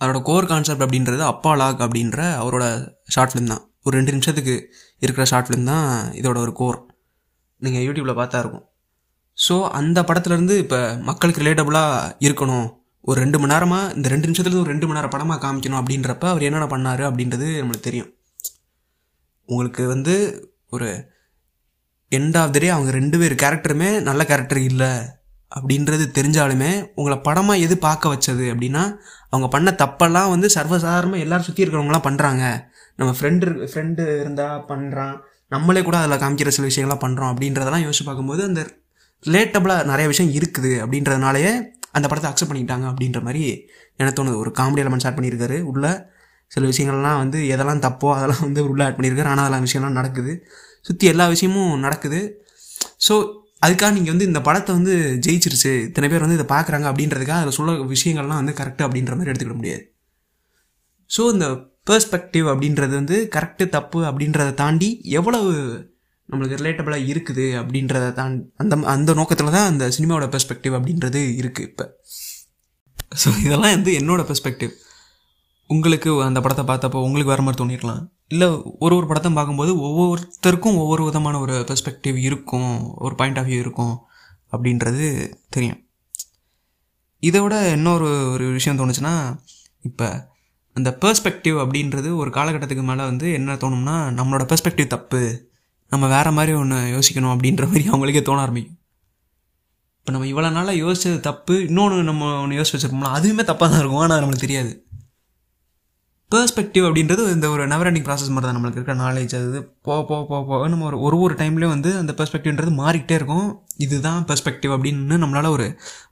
[0.00, 2.64] அதோட கோர் கான்செப்ட் அப்படின்றது அப்பா லாக் அப்படின்ற அவரோட
[3.14, 3.62] ஷார்ட் ஃபிலிம் தான்.
[3.86, 4.54] ஒரு ரெண்டு நிமிஷத்துக்கு
[5.04, 5.88] இருக்கிற ஷார்ட் ஃபிலிம் தான்
[6.20, 6.78] இதோட ஒரு கோர்
[7.62, 8.64] நீங்கள் யூடியூப்பில் பார்த்தா இருக்கும்.
[9.38, 10.78] ஸோ அந்த படத்துலேருந்து இப்போ
[11.08, 12.66] மக்களுக்கு ரிலேட்டபுளாக இருக்கணும்.
[13.08, 16.46] ஒரு ரெண்டு மணி நேரமாக இந்த ரெண்டு நிமிஷத்துலேருந்து ஒரு ரெண்டு மணி நேரம் படமாக காமிக்கணும் அப்படின்றப்ப அவர்
[16.48, 18.10] என்னென்ன பண்ணார் அப்படின்றது நம்மளுக்கு தெரியும்.
[19.48, 20.14] உங்களுக்கு வந்து
[20.74, 20.88] ஒரு
[22.16, 24.92] எண்ட் ஆஃப் த டே அவங்க ரெண்டு பேர் கேரக்டருமே நல்ல கேரக்டர் இல்லை
[25.52, 28.82] அப்படின்றது தெரிஞ்சாலுமே உங்களை படமாக எது பார்க்க வச்சது அப்படின்னா
[29.32, 32.42] அவங்க பண்ண தப்பெல்லாம் வந்து சர்வசாதாரணமாக எல்லாரும் சுற்றி இருக்கிறவங்களாம் பண்ணுறாங்க
[32.98, 35.14] நம்ம ஃப்ரெண்டு ஃப்ரெண்டு இருந்தால் பண்ணுறான்
[35.52, 38.62] நம்மளே கூட அதில் காமிக்கிற சில விஷயங்கள்லாம் பண்ணுறோம் அப்படின்றதெல்லாம் யோசிச்சு பார்க்கும்போது அந்த
[39.24, 41.52] ரிலேட்டபுளாக நிறைய விஷயம் இருக்குது அப்படின்றதுனாலயே
[41.96, 43.42] அந்த படத்தை அக்செப்ட் பண்ணிக்கிட்டாங்க அப்படின்ற மாதிரி
[43.98, 44.40] எனக்கு தோணுது.
[44.42, 45.58] ஒரு காமெடி எலமெண்ட் ஆட் பண்ணியிருக்காரு.
[45.70, 45.84] உள்ள
[46.52, 49.30] சில விஷயங்கள்லாம் வந்து எதெல்லாம் தப்போ அதெல்லாம் வந்து உள்ள ஆட் பண்ணியிருக்காரு.
[49.32, 50.32] ஆனால் அதெல்லாம் விஷயம்லாம் நடக்குது.
[50.88, 52.20] சுற்றி எல்லா விஷயமும் நடக்குது.
[53.06, 53.14] ஸோ
[53.64, 54.94] அதுக்காக நீங்கள் வந்து இந்த படத்தை வந்து
[55.26, 55.72] ஜெயிச்சிருச்சு.
[55.88, 59.84] இத்தனை பேர் வந்து இதை பார்க்குறாங்க அப்படின்றதுக்காக அதில் சொல்ல விஷயங்கள்லாம் வந்து கரெக்டு அப்படின்ற மாதிரி எடுத்துக்கிட முடியாது.
[61.10, 61.46] ஸோ இந்த
[61.88, 64.88] பெர்ஸ்பெக்டிவ் அப்படின்றது வந்து கரெக்டு தப்பு அப்படின்றத தாண்டி
[65.18, 65.50] எவ்வளவு
[66.28, 71.86] நம்மளுக்கு ரிலேட்டபிளாக இருக்குது அப்படின்றத தாண்டி அந்த அந்த நோக்கத்தில் தான் அந்த சினிமாவோட பெர்ஸ்பெக்டிவ் அப்படின்றது இருக்குது இப்போ.
[73.22, 74.72] ஸோ இதெல்லாம் வந்து என்னோட பெர்ஸ்பெக்டிவ்
[75.70, 78.02] உங்களுக்கு அந்த படத்தை பார்த்தப்போ உங்களுக்கு வர மாதிரி தோணிருக்கலாம்.
[78.28, 83.58] இல்லை ஒரு ஒரு படத்தையும் பார்க்கும்போது ஒவ்வொருத்தருக்கும் ஒவ்வொரு விதமான ஒரு பெர்ஸ்பெக்டிவ் இருக்கும் ஒரு பாயிண்ட் ஆஃப் வியூ
[83.64, 84.08] இருக்கும்
[84.52, 85.80] அப்படின்றது தெரியும்.
[87.18, 89.36] இதை விட இன்னொரு ஒரு விஷயம் தோணுச்சுன்னா
[89.80, 90.32] இப்போ
[90.72, 95.50] அந்த பெர்ஸ்பெக்டிவ் அப்படின்றது ஒரு காலகட்டத்துக்கு மேலே வந்து என்ன தோணும்னா நம்மளோட பெர்ஸ்பெக்டிவ் தப்பு
[95.88, 98.78] நம்ம வேறு மாதிரி ஒன்று யோசிக்கணும் அப்படின்ற மாதிரி அவங்களுக்கே தோண ஆரம்பிக்கும்.
[99.98, 104.02] இப்போ நம்ம இவ்வளோ நாளாக யோசிச்சது தப்பு இன்னொன்று நம்ம ஒன்று யோசிச்சு வச்சிருப்போம்ல அதுவுமே தப்பாக தான் இருக்கும்
[104.06, 104.83] ஆனால் நம்மளுக்கு தெரியாது.
[106.34, 110.20] பெர்ஸ்பெக்டிவ் அப்படின்றது இந்த ஒரு நெவர் எண்டிங் ப்ராசஸ் மாதிரி தான் நம்மளுக்கு இருக்கிற நாலேஜ் அது போக போக
[110.30, 113.48] போக போக நம்ம ஒரு ஒரு ஒரு டைம்லேயும் வந்து அந்த பெர்ஸ்பெக்டிவ்ன்றது மாறிக்கிட்டே இருக்கும்.
[113.76, 115.66] இதுதான் பெர்ஸ்பெக்டிவ் அப்படின்னு நம்மளால் ஒரு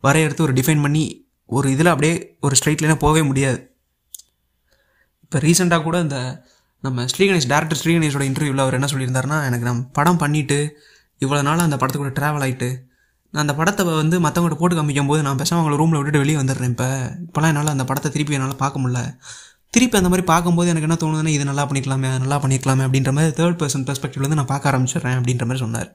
[0.06, 1.04] வரையறுத்து ஒரு டிஃபைன் பண்ணி
[1.50, 3.58] ஒரு இதில் அப்படியே ஒரு ஸ்ட்ரைட் போகவே முடியாது.
[5.24, 6.18] இப்போ ரீசெண்டாக கூட இந்த
[6.84, 10.58] நம்ம ஸ்ரீகணேஷ் டேரக்டர் ஸ்ரீகணேஷோட இன்டர்வியூவில் அவர் என்ன சொல்லியிருந்தாருன்னா எனக்கு நான் படம் பண்ணிவிட்டு
[11.20, 12.68] இவ்வளோ நாள் அந்த படத்துக்கூட ட்ராவல் ஆகிட்டு
[13.34, 16.72] நான் அந்த படத்தை வந்து மற்றவங்கள்ட்ட போட்டு காமிக்கும் போது நான் பேசாமல் அவங்கள ரூமில் விட்டுட்டு வெளியே வந்துடுறேன்
[16.74, 16.88] இப்போ.
[17.26, 19.00] இப்போலாம் என்னால் அந்த படத்தை திருப்பி என்னால் பார்க்க முடியல.
[19.74, 23.58] திருப்பி அந்த மாதிரி பார்க்கும்போது எனக்கு என்ன தோணுதுன்னா இது நல்லா பண்ணிக்கலாமே நல்லா பண்ணிக்கலாமே அப்படின்ற மாதிரி தேர்ட்
[23.60, 25.90] பர்சன் பெர்ஸ்பெக்டிவ்லேருந்து நான் பார்க்க ஆரம்பிச்சிடுறேன் அப்படின்ற மாதிரி சொன்னார்.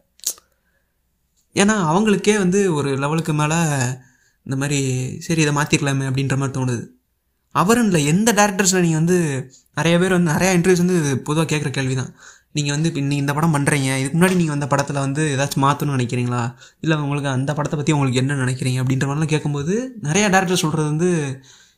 [1.56, 3.60] ஏன்னா அவங்களுக்கே வந்து ஒரு லெவலுக்கு மேலே
[4.46, 4.80] இந்த மாதிரி
[5.26, 6.84] சரி இதை மாற்றிக்கலாமே அப்படின்ற மாதிரி தோணுது.
[7.56, 9.18] அவரும் இல்லை எந்த டேரக்டர்ஸில் நீங்கள் வந்து
[9.80, 12.12] நிறைய பேர் வந்து நிறையா இன்டர்வியூஸ் வந்து பொதுவாக கேட்குற கேள்வி தான்
[12.58, 15.96] நீங்கள் வந்து இப்போ நீங்கள் இந்த படம் பண்ணுறீங்க இதுக்கு முன்னாடி நீங்கள் அந்த படத்தில் வந்து ஏதாச்சும் மாற்றணும்னு
[15.98, 16.42] நினைக்கிறீங்களா?
[16.84, 19.76] இல்லை உங்களுக்கு அந்த படத்தை பற்றி உங்களுக்கு என்ன நினைக்கிறீங்க அப்படின்ற மாதிரிலாம் கேட்கும்போது
[20.08, 21.10] நிறையா டேரக்டர் சொல்கிறது வந்து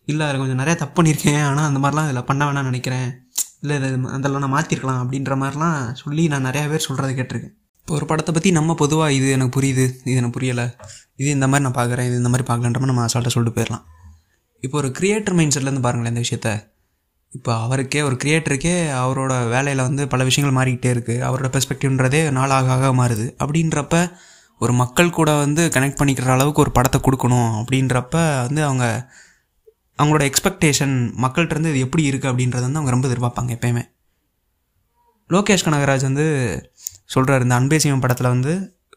[0.09, 3.09] இல்லை அதில் கொஞ்சம் நிறையா தப்பு பண்ணியிருக்கேன் ஆனால் அந்த மாதிரிலாம் இதில் பண்ண வேணாம்னு நினைக்கிறேன்.
[3.63, 7.55] இல்லை இதை அதெல்லாம் நான் மாற்றிருக்கலாம் அப்படின்ற மாதிரிலாம் சொல்லி நான் நிறையா பேர் சொல்கிறத கேட்டிருக்கேன்.
[7.81, 10.65] இப்போ ஒரு படத்தை பற்றி நம்ம பொதுவாக இது எனக்கு புரியுது இது எனக்கு புரியலை.
[11.21, 13.85] இது இந்த மாதிரி நான் பார்க்குறேன் இது இந்த மாதிரி பார்க்கலன்ற மாதிரி நம்ம அசால்ட்டாக சொல்லிட்டு போயிடலாம்.
[14.63, 16.49] இப்போ ஒரு கிரியேட்டர் மைண்ட் செட்லேருந்து பாருங்களேன் இந்த விஷயத்த.
[17.31, 22.91] இப்போ அவருக்கே ஒரு கிரியேட்டருக்கே அவரோட வேலையில் வந்து பல விஷயங்கள் மாறிக்கிட்டே இருக்குது அவரோட பெர்ஸ்பெக்டிவ்ன்றதே நாளாக ஆக
[22.99, 23.25] மாறுது.
[23.43, 23.95] அப்படின்றப்ப
[24.61, 28.15] ஒரு மக்கள் கூட வந்து கனெக்ட் பண்ணிக்கிற அளவுக்கு ஒரு படத்தை கொடுக்கணும் அப்படின்றப்ப
[28.47, 28.85] வந்து அவங்க
[29.99, 33.83] அவங்களோட எக்ஸ்பெக்டேஷன் மக்கள்கிட்டருந்து இது எப்படி இருக்குது அப்படின்றத வந்து அவங்க ரொம்ப எதிர்பார்ப்பாங்க எப்பயுமே.
[35.29, 36.25] லோகேஷ் கனகராஜ் வந்து
[37.05, 38.53] சொல்கிறார் இந்த அன்பேசியம் படத்தில் வந்து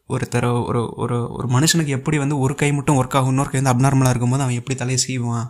[0.08, 3.72] ஒருத்தர் ஒரு ஒரு ஒரு மனுஷனுக்கு எப்படி வந்து ஒரு கை மட்டும் ஒர்க் ஆகும் இன்னொரு கை வந்து
[3.72, 5.48] அப்நார்மலாக இருக்கும்போது அவன் எப்படி தலையை சீவான்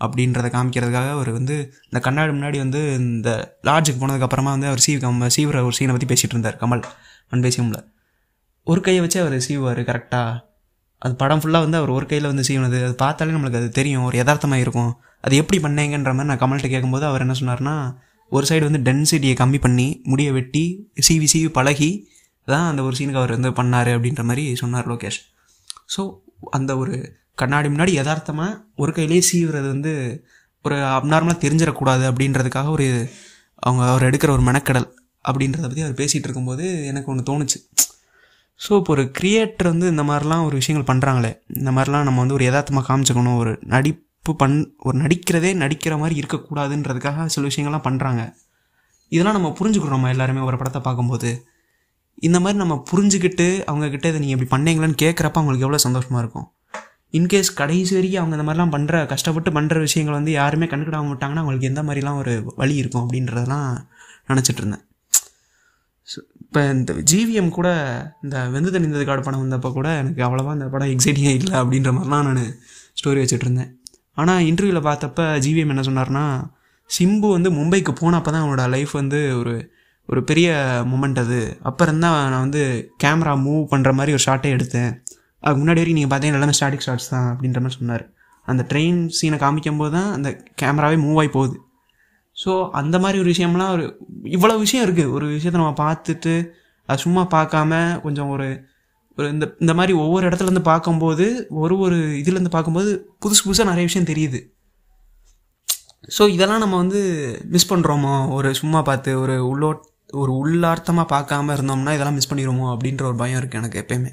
[0.00, 3.30] அப்படின்றத காமிக்கிறதுக்காக அவர் வந்து இந்த கண்ணாடி முன்னாடி வந்து இந்த
[3.64, 6.82] லாட்ஜுக்கு போனதுக்கப்புறமா வந்து அவர் சீவ் கம் சீவிர ஒரு சீனை பற்றி பேசிகிட்டு இருந்தார் கமல்
[7.32, 7.80] அன்பேசியமில்
[8.66, 10.32] ஒரு கையை வச்சு அவர் சீவார் கரெக்டாக
[11.04, 14.04] அது படம் ஃபுல்லாக வந்து அவர் ஒரு கையில் வந்து சீவனது அது பார்த்தாலே நம்மளுக்கு அது தெரியும்.
[14.08, 14.92] ஒரு யதார்த்தமாக இருக்கும்.
[15.26, 17.74] அது எப்படி பண்ணீங்கன்ற மாதிரி நான் கமல்கிட்ட கேட்கும்போது அவர் என்ன சொன்னார்னா
[18.32, 20.64] ஒரு சைடு வந்து டென்சிட்டியை கம்மி பண்ணி முடியை வெட்டி
[21.06, 21.90] சீவி சீவி பழகி
[22.48, 25.18] தான் அந்த ஒரு சீனுக்கு அவர் வந்து பண்ணார் அப்படின்ற மாதிரி சொன்னார் லோகேஷ்.
[25.94, 26.02] ஸோ
[26.58, 26.94] அந்த ஒரு
[27.40, 29.92] கண்ணாடி முன்னாடி யதார்த்தமாக ஒரு கையிலேயே சீவுறது வந்து
[30.64, 32.86] ஒரு அப்நார்மலாக தெரிஞ்சிடக்கூடாது அப்படின்றதுக்காக ஒரு
[33.62, 34.88] அவங்க அவர் எடுக்கிற ஒரு மெனக்கடல்
[35.24, 37.58] அப்படின்றத பற்றி அவர் பேசிகிட்டு இருக்கும்போது எனக்கு ஒன்று தோணுச்சு.
[38.62, 42.44] ஸோ இப்போ ஒரு கிரியேட்டர் வந்து இந்த மாதிரிலாம் ஒரு விஷயங்கள் பண்ணுறாங்களே இந்த மாதிரிலாம் நம்ம வந்து ஒரு
[42.48, 48.22] யதார்த்தமாக காமிச்சிக்கணும் ஒரு நடிப்பு பண் ஒரு நடிக்கிறதே நடிக்கிற மாதிரி இருக்கக்கூடாதுன்றதுக்காக சில விஷயங்கள்லாம் பண்ணுறாங்க
[49.12, 51.30] இதெல்லாம் நம்ம புரிஞ்சுக்கிறோம் நம்ம எல்லாருமே ஒரு படத்தை பார்க்கும்போது?
[52.18, 56.46] இந்த மாதிரி நம்ம புரிஞ்சுக்கிட்டு அவங்கக்கிட்ட இதை நீங்கள் இப்படி பண்ணீங்களான்னு கேட்குறப்ப அவங்களுக்கு எவ்வளோ சந்தோஷமாக இருக்கும்?
[57.14, 61.70] இன்கேஸ் கடைசி வரைக்கும் அவங்க இந்த மாதிரிலாம் பண்ணுற கஷ்டப்பட்டு பண்ணுற விஷயங்கள் வந்து யாருமே கண்டுக்கிடாம விட்டாங்கன்னா அவங்களுக்கு
[61.72, 63.68] எந்த மாதிரிலாம் ஒரு வழி இருக்கும் அப்படின்றதெல்லாம்
[64.30, 64.84] நினச்சிட்டு இருந்தேன்.
[66.52, 67.68] இப்போ இந்த ஜிவிஎம் கூட
[68.24, 72.26] இந்த வெந்து தணிந்தது காடு படம் வந்தப்போ கூட எனக்கு அவ்வளோவா அந்த படம் எக்ஸைட்டிங்காக இல்லை அப்படின்ற மாதிரிலாம்
[72.28, 72.40] நான்
[72.98, 73.70] ஸ்டோரி வச்சுட்ருந்தேன்
[74.20, 76.24] ஆனால் இன்டர்வியூவில் பார்த்தப்ப ஜிவிஎம் என்ன சொன்னார்னா
[76.90, 79.54] சிம்பு வந்து மும்பைக்கு போனப்போ தான் அவனோட லைஃப் வந்து ஒரு
[80.08, 80.48] ஒரு பெரிய
[80.90, 81.40] மூமெண்ட் அது.
[81.68, 82.62] அப்புறம் இருந்தால் நான் வந்து
[83.04, 84.92] கேமரா மூவ் பண்ணுற மாதிரி ஒரு ஷார்ட்டே எடுத்தேன்.
[85.42, 88.04] அதுக்கு முன்னாடி வரைக்கும் நீங்கள் பார்த்தீங்கன்னா எல்லாமே ஸ்டாட்டிக் ஷாட்ஸ் தான் அப்படின்ற மாதிரி சொன்னார்.
[88.46, 90.30] அந்த ட்ரெயின் சீனை காமிக்கும் போது தான் அந்த
[90.62, 91.56] கேமராவே மூவ் ஆகி போகுது.
[92.36, 96.52] ஸோ அந்த மாதிரி ஒரு விஷயம்லாம் ஒரு இவ்வளோ விஷயம் இருக்குது ஒரு விஷயத்த நம்ம பார்த்துட்டு
[96.86, 98.70] அது சும்மா பார்க்காம கொஞ்சம் ஒரு
[99.18, 104.08] ஒரு இந்த இந்த மாதிரி ஒவ்வொரு இடத்துலேருந்து பார்க்கும்போது ஒரு ஒரு இதுலேருந்து பார்க்கும்போது புதுசு புதுசாக நிறைய விஷயம்
[104.08, 104.40] தெரியுது.
[106.18, 107.00] ஸோ இதெல்லாம் நம்ம வந்து
[107.44, 109.70] மிஸ் பண்ணுறோமோ ஒரு சும்மா பார்த்து ஒரு உள்ளோ
[110.12, 112.66] ஒரு உள்ளார்த்தமாக பார்க்காம இருந்தோம்னா இதெல்லாம் மிஸ் பண்ணிடுவோமோ?
[112.74, 114.12] அப்படின்ற ஒரு பயம் இருக்குது எனக்கு எப்பயுமே.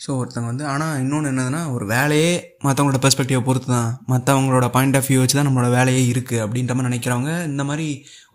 [0.00, 2.32] ஸோ ஒருத்தவங்க வந்து ஆனால் இன்னொன்று என்னதுன்னா ஒரு வேலையே
[2.64, 6.88] மற்றவங்களோட பெர்ஸ்பெக்டிவை பொறுத்து தான் மற்றவங்களோட பாயிண்ட் ஆஃப் வியூ வச்சு தான் நம்மளோட வேலையே இருக்குது அப்படின்ற மாதிரி
[6.90, 7.86] நினைக்கிறவங்க இந்த மாதிரி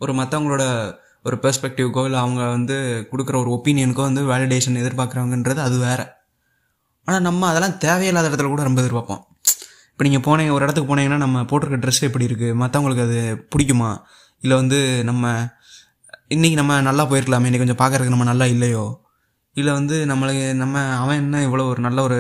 [0.04, 0.63] ஒரு மற்றவங்களோட
[1.26, 2.76] ஒரு பெர்ஸ்பெக்டிவ்க்கோ இல்லை அவங்க வந்து
[3.12, 6.06] கொடுக்குற ஒரு ஒப்பீனியனுக்கோ வந்து வேலிடேஷன் எதிர்பார்க்குறவங்கன்றது அது வேறு.
[7.08, 9.21] ஆனால் நம்ம அதெல்லாம் தேவையில்லாத இடத்துல கூட ரொம்ப எதிர்பார்ப்போம்.
[9.91, 13.19] இப்போ நீங்கள் போனீங்க ஒரு இடத்துக்கு போனீங்கன்னா நம்ம போட்டிருக்க ட்ரெஸ் எப்படி இருக்குது மற்றவங்களுக்கு அது
[13.54, 13.91] பிடிக்குமா?
[14.43, 15.26] இல்லை வந்து நம்ம
[16.36, 18.84] இன்றைக்கி நம்ம நல்லா போயிருக்கலாமே இன்றைக்கி கொஞ்சம் பார்க்குறதுக்கு நம்ம நல்லா இல்லையோ?
[19.56, 22.20] இல்லை வந்து நம்மளுக்கு நம்ம அவன் என்ன இவ்வளோ ஒரு நல்ல ஒரு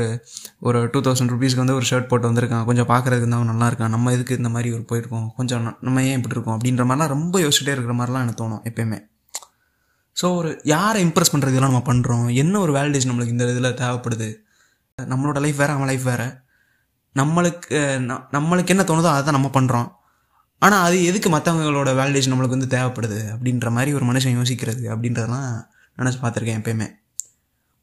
[0.59, 2.65] ஒரு டூ தௌசண்ட் ருபீஸ்க்கு வந்து ஒரு ஷர்ட் போட்டு வந்திருக்கான்.
[2.69, 3.93] கொஞ்சம் பார்க்குறதுக்கு வந்து அவன் நல்லா இருக்கான்.
[3.95, 5.27] நம்ம எதுக்கு இந்த மாதிரி ஒரு போயிருக்கோம்?
[5.35, 6.57] கொஞ்சம் நம்ம ஏன் இப்படி இருக்கோம்?
[6.57, 8.99] அப்படின்ற மாதிரிலாம் ரொம்ப யோசிச்சுட்டே இருக்கிற மாதிரிலாம் எனக்கு தோணும் எப்பயுமே.
[10.17, 14.29] ஸோ ஒரு யாரை இம்ப்ரெஸ் பண்ணுறது இதெல்லாம் நம்ம பண்ணுறோம் என்ன ஒரு வேலிடேஷன் நம்மளுக்கு இந்த இதில் தேவைப்படுது?
[14.99, 16.27] நம்மளோட லைஃப் வேறு அவன் லைஃப் வேறு.
[17.15, 17.79] நம்மளுக்கு
[18.37, 19.87] நம்மளுக்கு என்ன தோணுதோ அதை தான் நம்ம பண்ணுறோம்
[20.61, 23.19] ஆனால் அது எதுக்கு மற்றவங்களோட வேலிடேஷன் நம்மளுக்கு வந்து தேவைப்படுது?
[23.35, 25.51] அப்படின்ற மாதிரி ஒரு மனுஷன் யோசிக்கிறது அப்படின்றதெல்லாம்
[25.97, 26.87] நினச்சி பார்த்துருக்கேன் எப்பயுமே.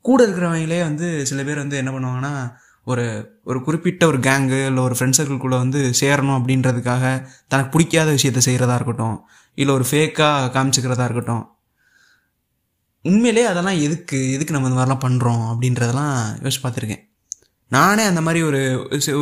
[0.01, 2.53] கூட இருக்கிறவங்களே வந்து சில பேர் வந்து என்ன பண்ணுவாங்கன்னா
[2.85, 3.05] ஒரு
[3.45, 7.05] ஒரு குறிப்பிட்ட ஒரு கேங்கு இல்லை ஒரு ஃப்ரெண்ட் சர்க்கிள்குள்ளே வந்து சேரணும் அப்படின்றதுக்காக
[7.49, 11.45] தனக்கு பிடிக்காத விஷயத்த செய்கிறதா இருக்கட்டும் இல்லை ஒரு ஃபேக்காக காமிச்சிக்கிறதா இருக்கட்டும்.
[13.03, 17.03] உண்மையிலே அதெல்லாம் எதுக்கு எதுக்கு நம்ம இந்த மாதிரிலாம் பண்ணுறோம் அப்படின்றதெல்லாம் யோசிச்சு பார்த்துருக்கேன்.
[17.69, 18.61] நானே அந்த மாதிரி ஒரு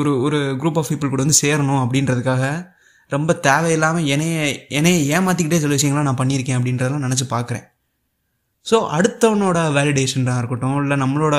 [0.00, 2.74] ஒரு ஒரு குரூப் ஆஃப் பீப்புள் கூட வந்து சேரணும் அப்படின்றதுக்காக
[3.08, 7.66] ரொம்ப தேவையில்லாமல் என்னைய என்னைய ஏமாற்றிக்கிட்டே சில விஷயங்கள்லாம் நான் பண்ணியிருக்கேன் அப்படின்றதெல்லாம் நினச்சி பார்க்குறேன்.
[8.66, 11.36] ஸோ அடுத்தவனோட வேலிடேஷனாக இருக்கட்டும் இல்லை நம்மளோட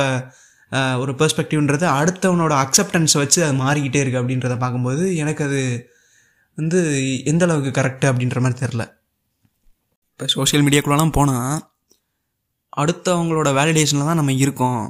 [1.00, 5.90] ஒரு பெர்ஸ்பெக்டிவ்ன்றது அடுத்தவனோட அக்செப்டன்ஸை வச்சு அது மாறிக்கிட்டே இருக்குது அப்படின்றத பார்க்கும்போது எனக்கு அது
[6.56, 6.80] வந்து
[7.24, 8.84] எந்த அளவுக்கு கரெக்டு அப்படின்ற மாதிரி தெரில
[10.12, 11.60] இப்போ சோஷியல் மீடியாக்குள்ளலாம் போனால்
[12.78, 14.82] அடுத்தவங்களோட வேலிடேஷனில் தான் நம்ம இருக்கோம்.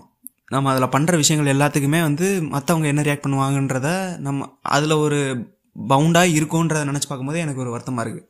[0.49, 5.49] நம்ம அதில் பண்ணுற விஷயங்கள் எல்லாத்துக்குமே வந்து மற்றவங்க என்ன ரியாக்ட் பண்ணுவாங்கன்றத நம்ம அதில் ஒரு
[5.87, 8.27] பவுண்டாக இருக்கோன்றத நினச்சி பார்க்கும்போது எனக்கு ஒரு வருத்தமாக இருக்குது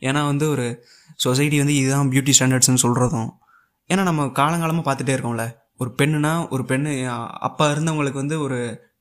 [0.00, 0.84] ஏன்னா வந்து ஒரு
[1.16, 3.28] சொசைட்டி வந்து இதுதான் பியூட்டி ஸ்டாண்டர்ட்ஸ்னு சொல்கிறதும்
[3.90, 5.44] ஏன்னா நம்ம காலங்காலமாக பார்த்துட்டே இருக்கோம்ல.
[5.82, 6.92] ஒரு பெண்ணுனா ஒரு பெண்ணு
[7.48, 8.58] அப்போ இருந்தவங்களுக்கு வந்து ஒரு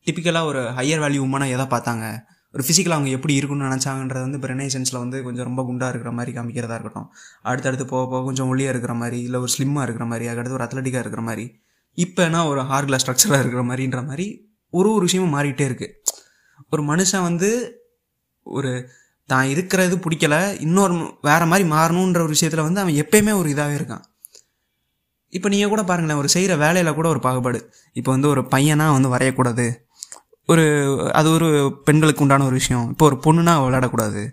[0.08, 2.06] டிப்பிக்கலாக ஒரு ஹையர் வேல்யூ உமனாக எதை பார்த்தாங்க?
[2.54, 6.32] ஒரு ஃபிசிக்கலாக அவங்க எப்படி இருக்குன்னு நினச்சாங்கன்றது வந்து இப்போ ரெனைசன்ஸில் வந்து கொஞ்சம் ரொம்ப குண்டாக இருக்கிற மாதிரி
[6.38, 7.08] காமிக்கிறதா இருக்கட்டும்.
[7.50, 11.04] அடுத்தடுத்து போக போக கொஞ்சம் ஒல்லியாக இருக்கிற மாதிரி இல்லை ஒரு ஸ்லிம்மாக இருக்கிற மாதிரி அதுக்கடுத்து ஒரு அத்லட்டிக்காக
[11.06, 11.46] இருக்கிற மாதிரி.
[11.98, 14.28] இப்போனா ஒரு ஹார்கில் ஸ்ட்ரக்சராக இருக்கிற மாதிரின்ற மாதிரி
[14.74, 15.94] ஒரு ஒரு விஷயமும் மாறிட்டே இருக்குது
[16.74, 17.50] ஒரு மனுஷன் வந்து
[18.46, 18.72] ஒரு
[19.30, 20.96] தான் இருக்கிறது பிடிக்கல இன்னொரு
[21.30, 24.04] வேற மாதிரி மாறணுன்ற ஒரு விஷயத்தில் வந்து அவன் எப்பயுமே ஒரு இதாகவே இருக்கான்.
[25.34, 27.60] இப்போ நீங்கள் கூட பாருங்களேன் ஒரு செய்கிற வேலையில் கூட ஒரு பாகுபாடு.
[27.96, 29.66] இப்போ வந்து ஒரு பையனாக வந்து வரையக்கூடாது.
[30.50, 30.66] ஒரு
[31.20, 31.48] அது ஒரு
[31.88, 32.86] பெண்களுக்கு உண்டான ஒரு விஷயம்.
[32.94, 34.24] இப்போ ஒரு பொண்ணுனா விளையாடக்கூடாது.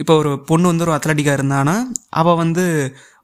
[0.00, 1.74] இப்போ ஒரு பொண்ணு வந்து ஒரு அத்லட்டிக்காக இருந்தானா
[2.20, 2.64] அவள் வந்து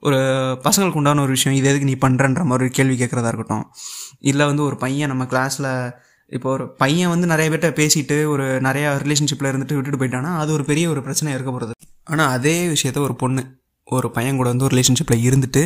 [0.07, 0.19] ஒரு
[0.67, 3.65] பசங்களுக்கு உண்டான ஒரு விஷயம் இது எதுக்கு நீ பண்ணுறன்ற மாதிரி ஒரு கேள்வி கேட்குறதா இருக்கட்டும்.
[4.31, 5.71] இல்லை வந்து ஒரு பையன் நம்ம கிளாஸில்
[6.33, 10.65] இப்போ ஒரு பையன் வந்து நிறைய பேர்ட்ட பேசிட்டு ஒரு நிறையா ரிலேஷன்ஷிப்பில் இருந்துட்டு விட்டுட்டு போயிட்டானா அது ஒரு
[10.71, 11.75] பெரிய ஒரு பிரச்சனை இருக்க போகிறது
[12.07, 13.43] ஆனால் அதே விஷயத்த ஒரு பொண்ணு
[13.89, 15.63] ஒரு பையன் கூட வந்து ஒரு ரிலேஷன்ஷிப்பில் இருந்துட்டு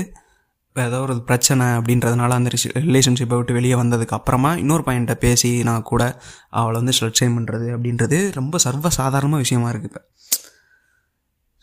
[0.76, 6.20] ஏதோ ஒரு பிரச்சனை அப்படின்றதுனால அந்த ரிலேஷன்ஷிப்பை விட்டு வெளியே வந்ததுக்கு அப்புறமா இன்னொரு பையன்கிட்ட பேசி நான் கூட
[6.50, 8.88] அவளை வந்து ஸ்லட் பண்ணுறது அப்படின்றது ரொம்ப சர்வ
[9.36, 10.00] விஷயமா இருக்குது இப்போ.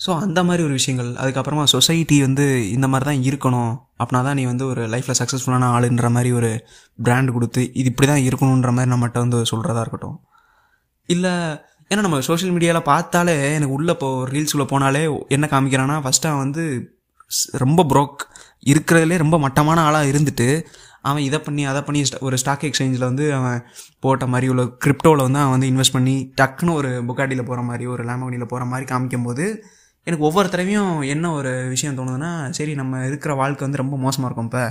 [0.06, 1.16] ஸோ அந்த மாதிரி ஒரு விஷயங்கள்.
[1.16, 3.74] அதுக்கப்புறமா சொசைட்டி வந்து இந்த மாதிரி தான் இருக்கணும்.
[4.00, 8.20] அப்படின்னா தான் நீ வந்து ஒரு லைஃப்பில் சக்ஸஸ்ஃபுல்லான ஆளுன்ற மாதிரி ஒரு பிராண்ட் கொடுத்து இது இப்படி தான்
[8.20, 10.22] இருக்கணுன்ற மாதிரி நம்மகிட்ட வந்து சொல்கிறதா இருக்கட்டும்.
[11.06, 11.32] இல்லை
[11.92, 16.96] ஏன்னா நம்ம சோஷியல் மீடியாவில் பார்த்தாலே எனக்கு உள்ளே இப்போ ரீல்ஸுக்குள்ளே போனாலே என்ன காமிக்கிறான்னா ஃபஸ்ட்டு அவன் வந்து
[17.52, 18.28] ரொம்ப ப்ரோக்
[18.70, 20.48] இருக்கிறதுலே ரொம்ப மட்டமான ஆளாக இருந்துட்டு
[21.02, 23.60] அவன் இதை பண்ணி அதை பண்ணி ஒரு ஸ்டாக் எக்ஸ்சேஞ்சில் வந்து அவன்
[24.00, 28.04] போட்ட மாதிரி உள்ள கிரிப்டோவில் வந்து அவன் வந்து இன்வெஸ்ட் பண்ணி டக்குன்னு ஒரு புக்காட்டியில் போகிற மாதிரி ஒரு
[28.04, 29.46] லேமகனியில் போகிற மாதிரி காமிக்கும் போது
[30.08, 34.46] எனக்கு ஒவ்வொரு தடவையும் என்ன ஒரு விஷயம் தோணுதுன்னா சரி நம்ம இருக்கிற வாழ்க்கை வந்து ரொம்ப மோசமாக இருக்கும்
[34.46, 34.64] இப்போ.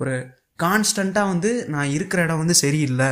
[0.00, 0.14] ஒரு
[0.58, 3.10] கான்ஸ்டண்ட்டாக வந்து நான் இருக்கிற இடம் வந்து சரியில்லை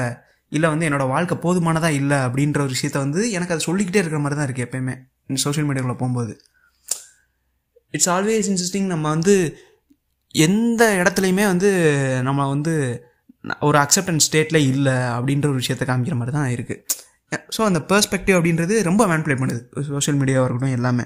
[0.52, 4.40] இல்லை வந்து என்னோடய வாழ்க்கை போதுமானதாக இல்லை அப்படின்ற ஒரு விஷயத்த வந்து எனக்கு அது சொல்லிக்கிட்டே இருக்கிற மாதிரி
[4.40, 4.94] தான் இருக்குது எப்பயுமே
[5.36, 6.32] சோஷியல் மீடியாவில் போகும்போது.
[7.90, 9.34] இட்ஸ் ஆல்வேஸ் இன்ட்ரெஸ்டிங் நம்ம வந்து
[10.34, 11.70] எந்த இடத்துலையுமே வந்து
[12.22, 12.74] நம்ம வந்து
[13.60, 17.02] ஒரு அக்செப்டன்ஸ் ஸ்டேட்டில் இல்லை அப்படின்ற ஒரு விஷயத்த காமிக்கிற மாதிரி தான் இருக்குது
[17.56, 19.82] ஸோ அந்த பெர்ஸ்பெக்டிவ் அப்படின்றது ரொம்ப மேன்ப்ளே பண்ணுது.
[19.82, 21.04] சோஷியல் மீடியாவாக இருக்கட்டும் எல்லாமே.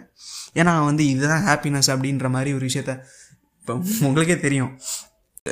[0.54, 2.94] ஏன்னா வந்து இதுதான் ஹாப்பினஸ் அப்படின்ற மாதிரி ஒரு விஷயத்த
[3.60, 3.74] இப்போ
[4.08, 4.72] உங்களுக்கே தெரியும்.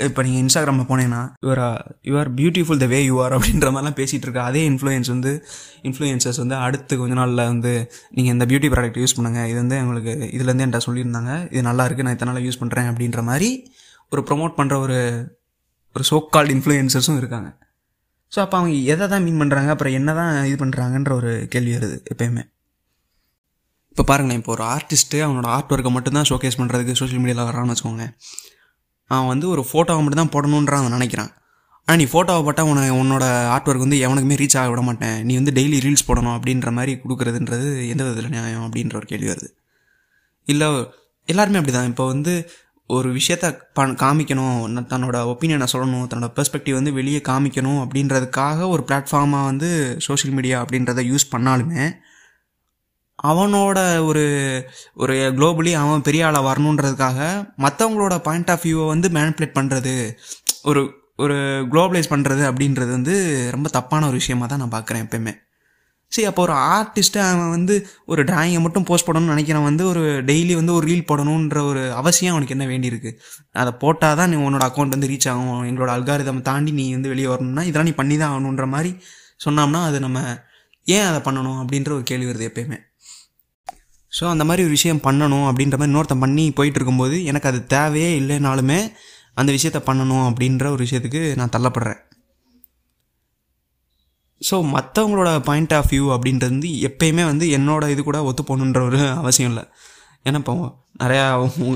[0.07, 1.61] இப்போ நீங்கள் இன்ஸ்டாகிராமில் போனீங்கன்னா your
[2.09, 5.33] you're beautiful the way you are அப்படின்ற மாதிரிலாம் பேசிகிட்டு இருக்க அதே இன்ஃப்ளூயன்ஸ் வந்து
[5.89, 7.73] இன்ஃப்ளூயன்சஸ் வந்து அடுத்து கொஞ்ச நாளில் வந்து
[8.17, 11.33] நீங்கள் இந்த பியூட்டி ப்ராடக்ட் யூஸ் பண்ணுங்கள் இது வந்து உங்களுக்கு இதுலேருந்து என்கிட்ட சொல்லியிருந்தாங்க.
[11.53, 13.51] இது நல்லா இருக்குது நான் இத்தனை நாள் யூஸ் பண்ணுறேன் அப்படின்ற மாதிரி
[14.13, 14.99] ஒரு ப்ரொமோட் பண்ணுற ஒரு
[15.97, 17.49] ஒரு சோக்கால்டு இன்ஃப்ளூயன்சஸும் இருக்காங்க.
[18.33, 21.97] ஸோ அப்போ அவங்க எதை தான் மீன் பண்ணுறாங்க அப்புறம் என்ன தான் இது பண்ணுறாங்கன்ற ஒரு கேள்வி வருது
[22.13, 22.45] எப்பயுமே.
[23.93, 28.07] இப்போ பாருங்களேன் இப்போ ஒரு ஆர்டிஸ்ட்டு அவனோட ஆர்ட் ஒர்க்கை மட்டும்தான் ஷோகேஸ் பண்ணுறதுக்கு சோஷியல் மீடியாவில் வரான்னு வச்சுக்கோங்க
[29.11, 31.33] அவன் வந்து ஒரு ஃபோட்டோவை மட்டும் தான் போடணுன்றான் அவன் நினைக்கிறான்.
[31.89, 35.19] ஆனால் நீ ஃபோட்டோவை போட்டால் உன உன்னோட ஆர்ட் ஒர்க் வந்து எவனுக்குமே ரீச் ஆக விட மாட்டேன்.
[35.27, 39.49] நீ வந்து டெய்லி ரீல்ஸ் போடணும் அப்படின்ற மாதிரி கொடுக்குறதுன்றது எந்த விதத்தில் நியாயம் அப்படின்ற ஒரு கேள்வி வருது.
[40.53, 40.69] இல்லை
[41.29, 42.33] எல்லாருமே அப்படி தான் இப்போ வந்து
[42.91, 44.59] ஒரு விஷயத்த ப காமிக்கணும்.
[44.93, 46.05] தன்னோட ஒப்பீனியனை சொல்லணும்.
[46.11, 49.71] தன்னோட பெர்ஸ்பெக்டிவ் வந்து வெளியே காமிக்கணும் அப்படின்றதுக்காக ஒரு பிளாட்ஃபார்மாக வந்து
[50.07, 51.85] சோஷியல் மீடியா அப்படின்றத யூஸ் பண்ணாலுமே
[53.25, 54.25] அவனோட ஒரு
[54.95, 57.19] ஒரு குளோபலி அவன் பெரிய ஆளாக வரணுன்றதுக்காக
[57.65, 59.95] மற்றவங்களோட பாயிண்ட் ஆஃப் வியூவை வந்து மேனிப்புலேட் பண்ணுறது
[60.63, 60.83] ஒரு
[61.25, 61.37] ஒரு
[61.73, 63.15] குளோபலைஸ் பண்ணுறது அப்படின்றது வந்து
[63.51, 65.33] ரொம்ப தப்பான ஒரு விஷயமாக தான் நான் பார்க்குறேன் எப்பயுமே.
[66.13, 67.75] சரி அப்போ ஒரு ஆர்டிஸ்ட்டு அவன் வந்து
[68.07, 72.33] ஒரு டிராயிங்கை மட்டும் போஸ்ட் பண்ணணும்னு நினைக்கிறவன் வந்து ஒரு டெய்லி வந்து ஒரு ரீல் போடணுன்ற ஒரு அவசியம்
[72.35, 73.11] அவனுக்கு என்ன வேண்டியிருக்கு?
[73.53, 75.65] அதை போட்டால் தான் நீ உன்னோட அக்கௌண்ட் வந்து ரீச் ஆகும்.
[75.65, 78.93] எங்களோட அல்காரிதம் தாண்டி நீ வந்து வெளியே வரணும்னா இதெல்லாம் நீ பண்ணி தான் ஆகணுன்ற மாதிரி
[79.47, 80.19] சொன்னோம்னா அது நம்ம
[80.87, 82.79] ஏன் அதை பண்ணணும் அப்படின்ற ஒரு கேள்வி வருது எப்பயுமே.
[84.17, 88.11] ஸோ அந்த மாதிரி ஒரு விஷயம் பண்ணணும் அப்படின்ற மாதிரி இன்னொருத்தன் பண்ணி போயிட்டு இருக்கும்போது எனக்கு அது தேவையே
[88.21, 88.79] இல்லைனாலுமே
[89.41, 92.01] அந்த விஷயத்த பண்ணணும் அப்படின்ற ஒரு விஷயத்துக்கு நான் தள்ளப்படுறேன்.
[94.41, 99.01] ஸோ மற்றவங்களோட பாயிண்ட் ஆஃப் வியூ அப்படின்றது வந்து எப்பயுமே வந்து என்னோட இது கூட ஒத்து போகணுன்ற ஒரு
[99.21, 99.65] அவசியம் இல்லை.
[100.27, 100.55] ஏன்னா இப்போ
[101.03, 101.25] நிறையா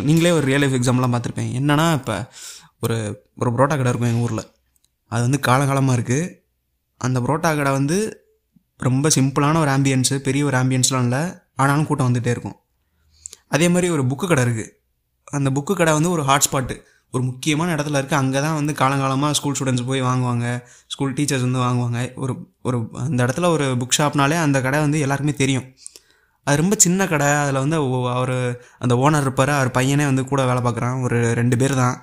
[0.08, 2.16] நீங்களே ஒரு ரியல் லைஃப் எக்ஸாம்பிளாக பார்த்துருப்பேன் என்னன்னா இப்போ
[2.84, 2.96] ஒரு
[3.40, 4.44] ஒரு புரோட்டா கடை இருக்கும் எங்கள் ஊரில்.
[5.12, 6.28] அது வந்து காலகாலமாக இருக்குது
[7.00, 7.98] அந்த புரோட்டா கடை வந்து
[8.80, 11.22] ரொம்ப சிம்பிளான ஒரு ஆம்பியன்ஸு பெரிய ஒரு ஆம்பியன்ஸ்லாம் இல்லை.
[11.62, 12.56] ஆனாலும் கூட்டம் வந்துகிட்டே இருக்கும்.
[13.54, 14.72] அதே மாதிரி ஒரு புக்கு கடை இருக்குது
[15.38, 16.74] அந்த புக்கு கடை வந்து ஒரு ஹாட்ஸ்பாட்டு
[17.14, 20.46] ஒரு முக்கியமான இடத்துல இருக்குது அங்கே தான் வந்து காலங்காலமாக ஸ்கூல் ஸ்டூடெண்ட்ஸ் போய் வாங்குவாங்க.
[20.92, 22.00] ஸ்கூல் டீச்சர்ஸ் வந்து வாங்குவாங்க.
[22.22, 22.34] ஒரு
[22.68, 25.66] ஒரு அந்த இடத்துல ஒரு புக் ஷாப்னாலே அந்த கடை வந்து எல்லாருக்குமே தெரியும்.
[26.46, 27.30] அது ரொம்ப சின்ன கடை.
[27.42, 27.76] அதில் வந்து
[28.18, 28.34] அவர்
[28.84, 29.52] அந்த ஓனர் இருப்பார்.
[29.58, 30.96] அவர் பையனே வந்து கூட வேலை பார்க்குறான்.
[31.06, 31.96] ஒரு ரெண்டு பேர் தான்.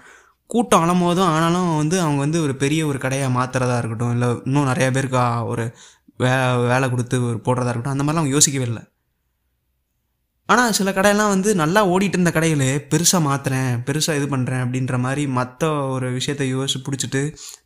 [0.53, 4.13] கூட்டம் அலம்போதும் ஆனாலும் வந்து அவங்க வந்து ஒரு பெரிய ஒரு கடையை மாற்றுறதா இருக்கட்டும்.
[4.17, 5.65] இல்லை இன்னும் நிறைய பேருக்கு ஒரு
[6.23, 6.29] வே
[6.71, 7.95] வேலை கொடுத்து ஒரு போடுறதா இருக்கட்டும்.
[7.95, 8.83] அந்த மாதிரிலாம் அவங்க யோசிக்கவே இல்லை.
[10.49, 15.23] ஆனால் சில கடையெல்லாம் வந்து நல்லா ஓடிட்டு இருந்த கடையில் பெருசாக மாற்றுறேன் பெருசாக இது பண்ணுறேன் அப்படின்ற மாதிரி
[15.37, 17.21] மற்ற ஒரு விஷயத்த யோசிச்சு பிடிச்சிட்டு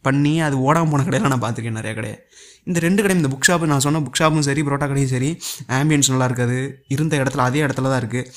[0.07, 2.17] பண்ணி அது ஓடாமல் போன கடையெல்லாம் நான் பார்த்துருக்கேன் நிறைய கடையை.
[2.69, 5.29] இந்த ரெண்டு கடையும் இந்த புக் ஷாப்பு நான் சொன்ன புக் ஷாப்பும் சரி புரோட்டா கடையும் சரி
[5.79, 6.57] ஆம்பியன்ஸ் நல்லா இருக்காது
[6.95, 8.27] இருந்த இடத்துல அதே இடத்துல தான் இருக்குது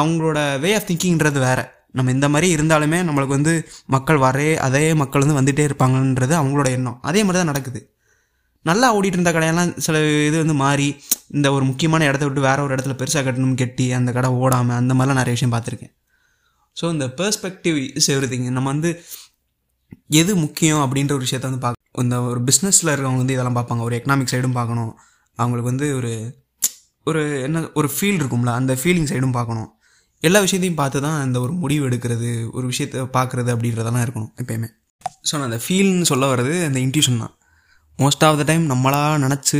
[0.00, 1.64] அவங்களோட வே ஆஃப் திங்கிங்கிறது வேறு.
[1.98, 3.52] நம்ம இந்த மாதிரி இருந்தாலுமே நம்மளுக்கு வந்து
[3.94, 7.00] மக்கள் வரே அதே மக்கள் வந்து வந்துகிட்டே இருப்பாங்கன்றது அவங்களோட எண்ணம்.
[7.08, 7.80] அதே மாதிரி தான் நடக்குது.
[8.68, 9.96] நல்லா ஓடிட்டு இருந்த கடையெல்லாம் சில
[10.28, 10.88] இது வந்து மாறி
[11.36, 14.92] இந்த ஒரு முக்கியமான இடத்த விட்டு வேற ஒரு இடத்துல பெருசாக கட்டணும் கெட்டி அந்த கடை ஓடாமல் அந்த
[14.98, 15.92] மாதிரிலாம் நிறைய விஷயம் பார்த்துருக்கேன்.
[16.76, 18.90] ஸோ இந்த பெர்ஸ்பெக்டிவ் இஸ் எவ்ரிதிங் நம்ம வந்து
[20.20, 23.82] எது முக்கியம் அப்படின்ற ஒரு விஷயத்த வந்து பார்க்க இந்த ஒரு பிஸ்னஸில் இருக்கவங்க வந்து இதெல்லாம் பார்ப்பாங்க.
[23.88, 24.92] ஒரு எக்கனாமிக் சைடும் பார்க்கணும்.
[25.38, 26.12] அவங்களுக்கு வந்து ஒரு
[27.10, 28.52] ஒரு என்ன ஒரு ஃபீல் இருக்கும்ல.
[28.60, 29.70] அந்த ஃபீலிங் சைடும் பார்க்கணும்.
[30.22, 34.68] எல்லா விஷயத்தையும் பார்த்து தான் அந்த ஒரு முடிவு எடுக்கிறது ஒரு விஷயத்த பார்க்குறது அப்படின்றதெல்லாம் இருக்கணும் எப்பயுமே.
[35.28, 37.34] ஸோ நான் அந்த ஃபீல்னு சொல்ல வர்றது அந்த இன்ட்யூஷன் தான்.
[37.98, 39.58] மோஸ்ட் ஆஃப் த டைம் நம்மளாக நினச்சி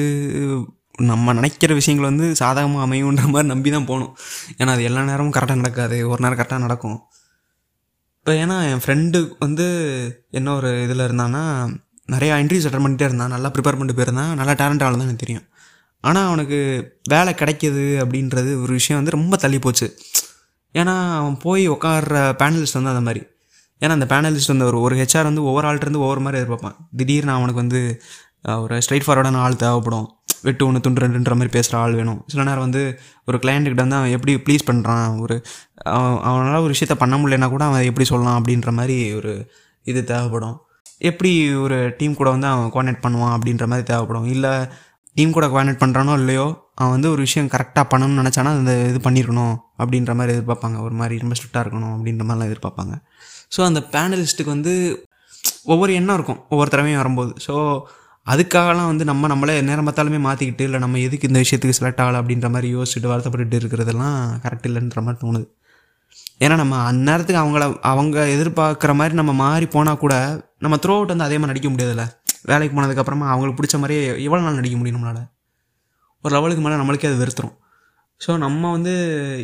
[0.97, 4.17] நம்ம நினைக்கிற விஷயங்கள் வந்து சாதகமாக அமையுன்ற மாதிரி நம்பி தான் போகணும்.
[4.59, 6.09] ஏன்னா அது எல்லா நேரமும் கரெக்டாக நடக்காது.
[6.09, 6.99] ஒரு நேரம் கரெக்டாக நடக்கும்.
[8.19, 9.67] இப்போ ஏன்னா என் ஃப்ரெண்டு வந்து
[10.31, 11.43] என்ன ஒரு இதில் இருந்தான்னா
[12.13, 13.29] நிறையா இன்டர்வியூஸ் அட்டன் பண்ணிகிட்டே இருந்தான்.
[13.29, 14.33] நல்லா ப்ரிப்பேர் பண்ணிட்டு போயிருந்தான்.
[14.35, 15.47] நல்லா டேலண்ட் ஆள் தான் எனக்கு தெரியும்.
[16.01, 16.59] ஆனால் அவனுக்கு
[17.09, 19.97] வேலை கிடைக்கிது அப்படின்றது ஒரு விஷயம் வந்து ரொம்ப தள்ளி போச்சு.
[20.75, 23.23] ஏன்னா அவன் போய் உட்கார்ற பேனலிஸ்ட் வந்து அந்த மாதிரி.
[23.81, 26.77] ஏன்னா அந்த பேனலிஸ்ட் வந்து ஒரு ஒரு ஹெச்ஆர் வந்து ஒவ்வொரு ஆள்கிட்ட ஒவ்வொரு மாதிரி எதிர்பார்ப்பான்.
[26.97, 28.03] திடீர்னு அவனுக்கு வந்து
[28.65, 30.07] ஒரு ஸ்ட்ரைட் ஃபார்வர்டான ஆள் தேவைப்படும்.
[30.47, 32.19] வெட்டு ஒன்று துண்டு ரெண்டுன்ற மாதிரி பேசுகிற ஆள் வேணும்.
[32.31, 32.83] சில நேரம் வந்து
[33.29, 35.37] ஒரு கிளையண்ட்டுக்கிட்ட வந்து அவன் எப்படி ப்ளீஸ் பண்ணுறான் ஒரு
[36.29, 39.33] அவனால் ஒரு விஷயத்த பண்ண முடியலனா கூட அவன் எப்படி சொல்லலாம் அப்படின்ற மாதிரி ஒரு
[39.91, 40.57] இது தேவைப்படும்.
[41.11, 41.31] எப்படி
[41.65, 44.29] ஒரு டீம் கூட வந்து அவன் கோஆர்டினேட் பண்ணுவான் அப்படின்ற மாதிரி தேவைப்படும்.
[44.35, 44.53] இல்லை
[45.17, 46.47] டீம் கூட கோஆர்டினேட் பண்ணுறானோ இல்லையோ
[46.79, 50.79] அவன் வந்து ஒரு விஷயம் கரெக்டாக பண்ணணும்னு நினச்சானா அந்த இது பண்ணியிருக்கணும் அப்படின்ற மாதிரி எதிர்பார்ப்பாங்க.
[50.87, 52.95] ஒரு மாதிரி ரொம்ப ஸ்ட்ரிக்டாக இருக்கணும் அப்படின்ற மாதிரிலாம் எதிர்பார்ப்பாங்க.
[53.55, 54.73] ஸோ அந்த பேனலிஸ்ட்டுக்கு வந்து
[55.73, 56.41] ஒவ்வொரு எண்ணம் இருக்கும்.
[56.53, 57.33] ஒவ்வொரு தடவையும் வரும்போது.
[57.47, 57.55] ஸோ
[58.27, 62.19] அதுக்காகலாம் வந்து நம்ம நம்மளே நேரம் பார்த்தாலுமே மாற்றிக்கிட்டு இல்லை நம்ம எதுக்கு இந்த விஷயத்துக்கு செலக்ட் ஆகலை?
[62.23, 65.47] அப்படின்ற மாதிரி யோசிச்சுட்டு வருத்தப்பட்டுட்டு இருக்கிறதெல்லாம் கரெக்ட் இல்லைன்ற மாதிரி தோணுது.
[66.45, 70.15] ஏன்னா நம்ம அந்நேரத்துக்கு அவங்கள அவங்க எதிர்பார்க்குற மாதிரி நம்ம மாறி போனால் கூட
[70.59, 72.05] நம்ம த்ரோ அவுட் வந்து அதே மாதிரி நடிக்க முடியாதுல்ல?
[72.51, 75.23] வேலைக்கு போனதுக்கப்புறமா அவங்களுக்கு பிடிச்ச மாதிரியே எவ்வளோ நாள் நடிக்க முடியும் நம்மளால்?
[76.25, 77.55] ஒரு லெவலுக்கு மேலே நம்மளுக்கே அது வெறுத்துரும்.
[78.21, 78.93] ஸோ நம்ம வந்து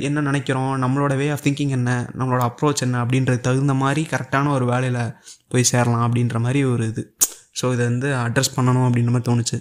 [0.01, 0.73] என்ன நினைக்கிறோம்?
[0.83, 1.91] நம்மளோட வே ஆஃப் திங்கிங் என்ன?
[2.19, 3.05] நம்மளோட அப்ரோச் என்ன?
[3.05, 5.03] அப்படின்றது தகுந்த மாதிரி கரெக்டான ஒரு வேலையில்
[5.49, 7.05] போய் சேரலாம் அப்படின்ற மாதிரி ஒரு இது.
[7.61, 9.59] ஸோ இதை வந்து அட்ரஸ் பண்ணணும் அப்படின்ற மாதிரி தோணுச்சு.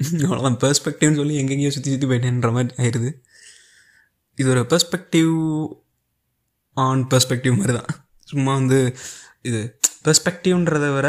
[0.00, 3.10] அவ்வளோதான் பெர்ஸ்பெக்டிவ்னு சொல்லி எங்கெங்கேயோ சுற்றி சுற்றி போயிட்டேன்ற மாதிரி ஆயிடுது
[4.38, 5.32] இது ஒரு பெர்ஸ்பெக்டிவ்
[6.76, 7.90] ஆன் பெர்ஸ்பெக்டிவ் மாதிரி தான்.
[8.28, 8.78] சும்மா வந்து
[9.42, 9.60] இது
[10.04, 11.08] பெர்ஸ்பெக்டிவ்ன்றத விட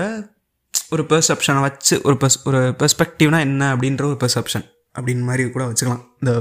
[0.92, 6.06] ஒரு பெர்செப்ஷனை வச்சு ஒரு பெர்ஸ் ஒரு பெர்ஸ்பெக்டிவ்னா என்ன அப்படின்ற ஒரு பெர்செப்ஷன் அப்படின்னு மாதிரி கூட வச்சுக்கலாம்
[6.20, 6.32] இந்த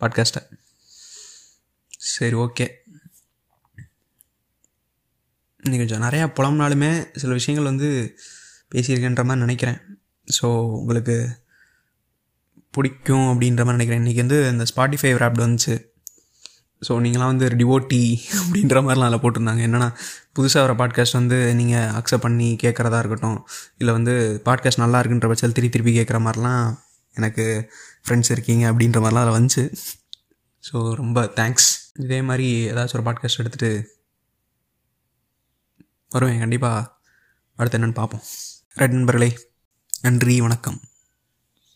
[0.00, 0.42] பாட்காஸ்ட்டை
[2.12, 2.66] சரி ஓகே
[5.64, 6.90] கொஞ்சம் நிறையா புலம்னாலுமே
[7.22, 7.88] சில விஷயங்கள் வந்து
[8.72, 9.78] பேசியிருக்கேன்ற மாதிரி நினைக்கிறேன்.
[10.28, 10.46] ஸோ
[10.80, 11.16] உங்களுக்கு
[12.76, 14.02] பிடிக்கும் அப்படின்ற மாதிரி நினைக்கிறேன்.
[14.02, 15.74] இன்றைக்கி வந்து இந்த ஸ்பாட்டிஃபை ரேப்ட் வந்துச்சு.
[16.82, 18.02] ஸோ நீங்களாம் வந்து டிவோட்டி
[18.40, 19.62] அப்படின்ற மாதிரிலாம் அதில் போட்டிருந்தாங்க.
[19.68, 19.88] என்னென்னா
[20.36, 23.38] புதுசாக வர பாட்காஸ்ட் வந்து நீங்கள் அக்செப்ட் பண்ணி கேட்குறதா இருக்கட்டும்
[23.78, 26.66] இல்லை வந்து பாட்காஸ்ட் நல்லா இருக்குன்ற பட்சத்தில் திருப்பி திருப்பி கேட்குற மாதிரிலாம்
[27.16, 27.44] எனக்கு
[28.04, 29.64] ஃப்ரெண்ட்ஸ் இருக்கீங்க அப்படின்ற மாதிரிலாம் அதில் வந்துச்சு.
[30.64, 31.68] ஸோ ரொம்ப தேங்க்ஸ்
[32.04, 33.72] இதே மாதிரி ஏதாச்சும் ஒரு பாட்காஸ்ட் எடுத்துகிட்டு
[36.10, 36.38] வருவேன்.
[36.38, 36.96] கண்டிப்பாக
[37.56, 38.22] அடுத்து என்னென்னு பார்ப்போம்.
[38.74, 39.38] ரெட் நண்பர்களே
[40.00, 40.80] நன்றி வணக்கம்.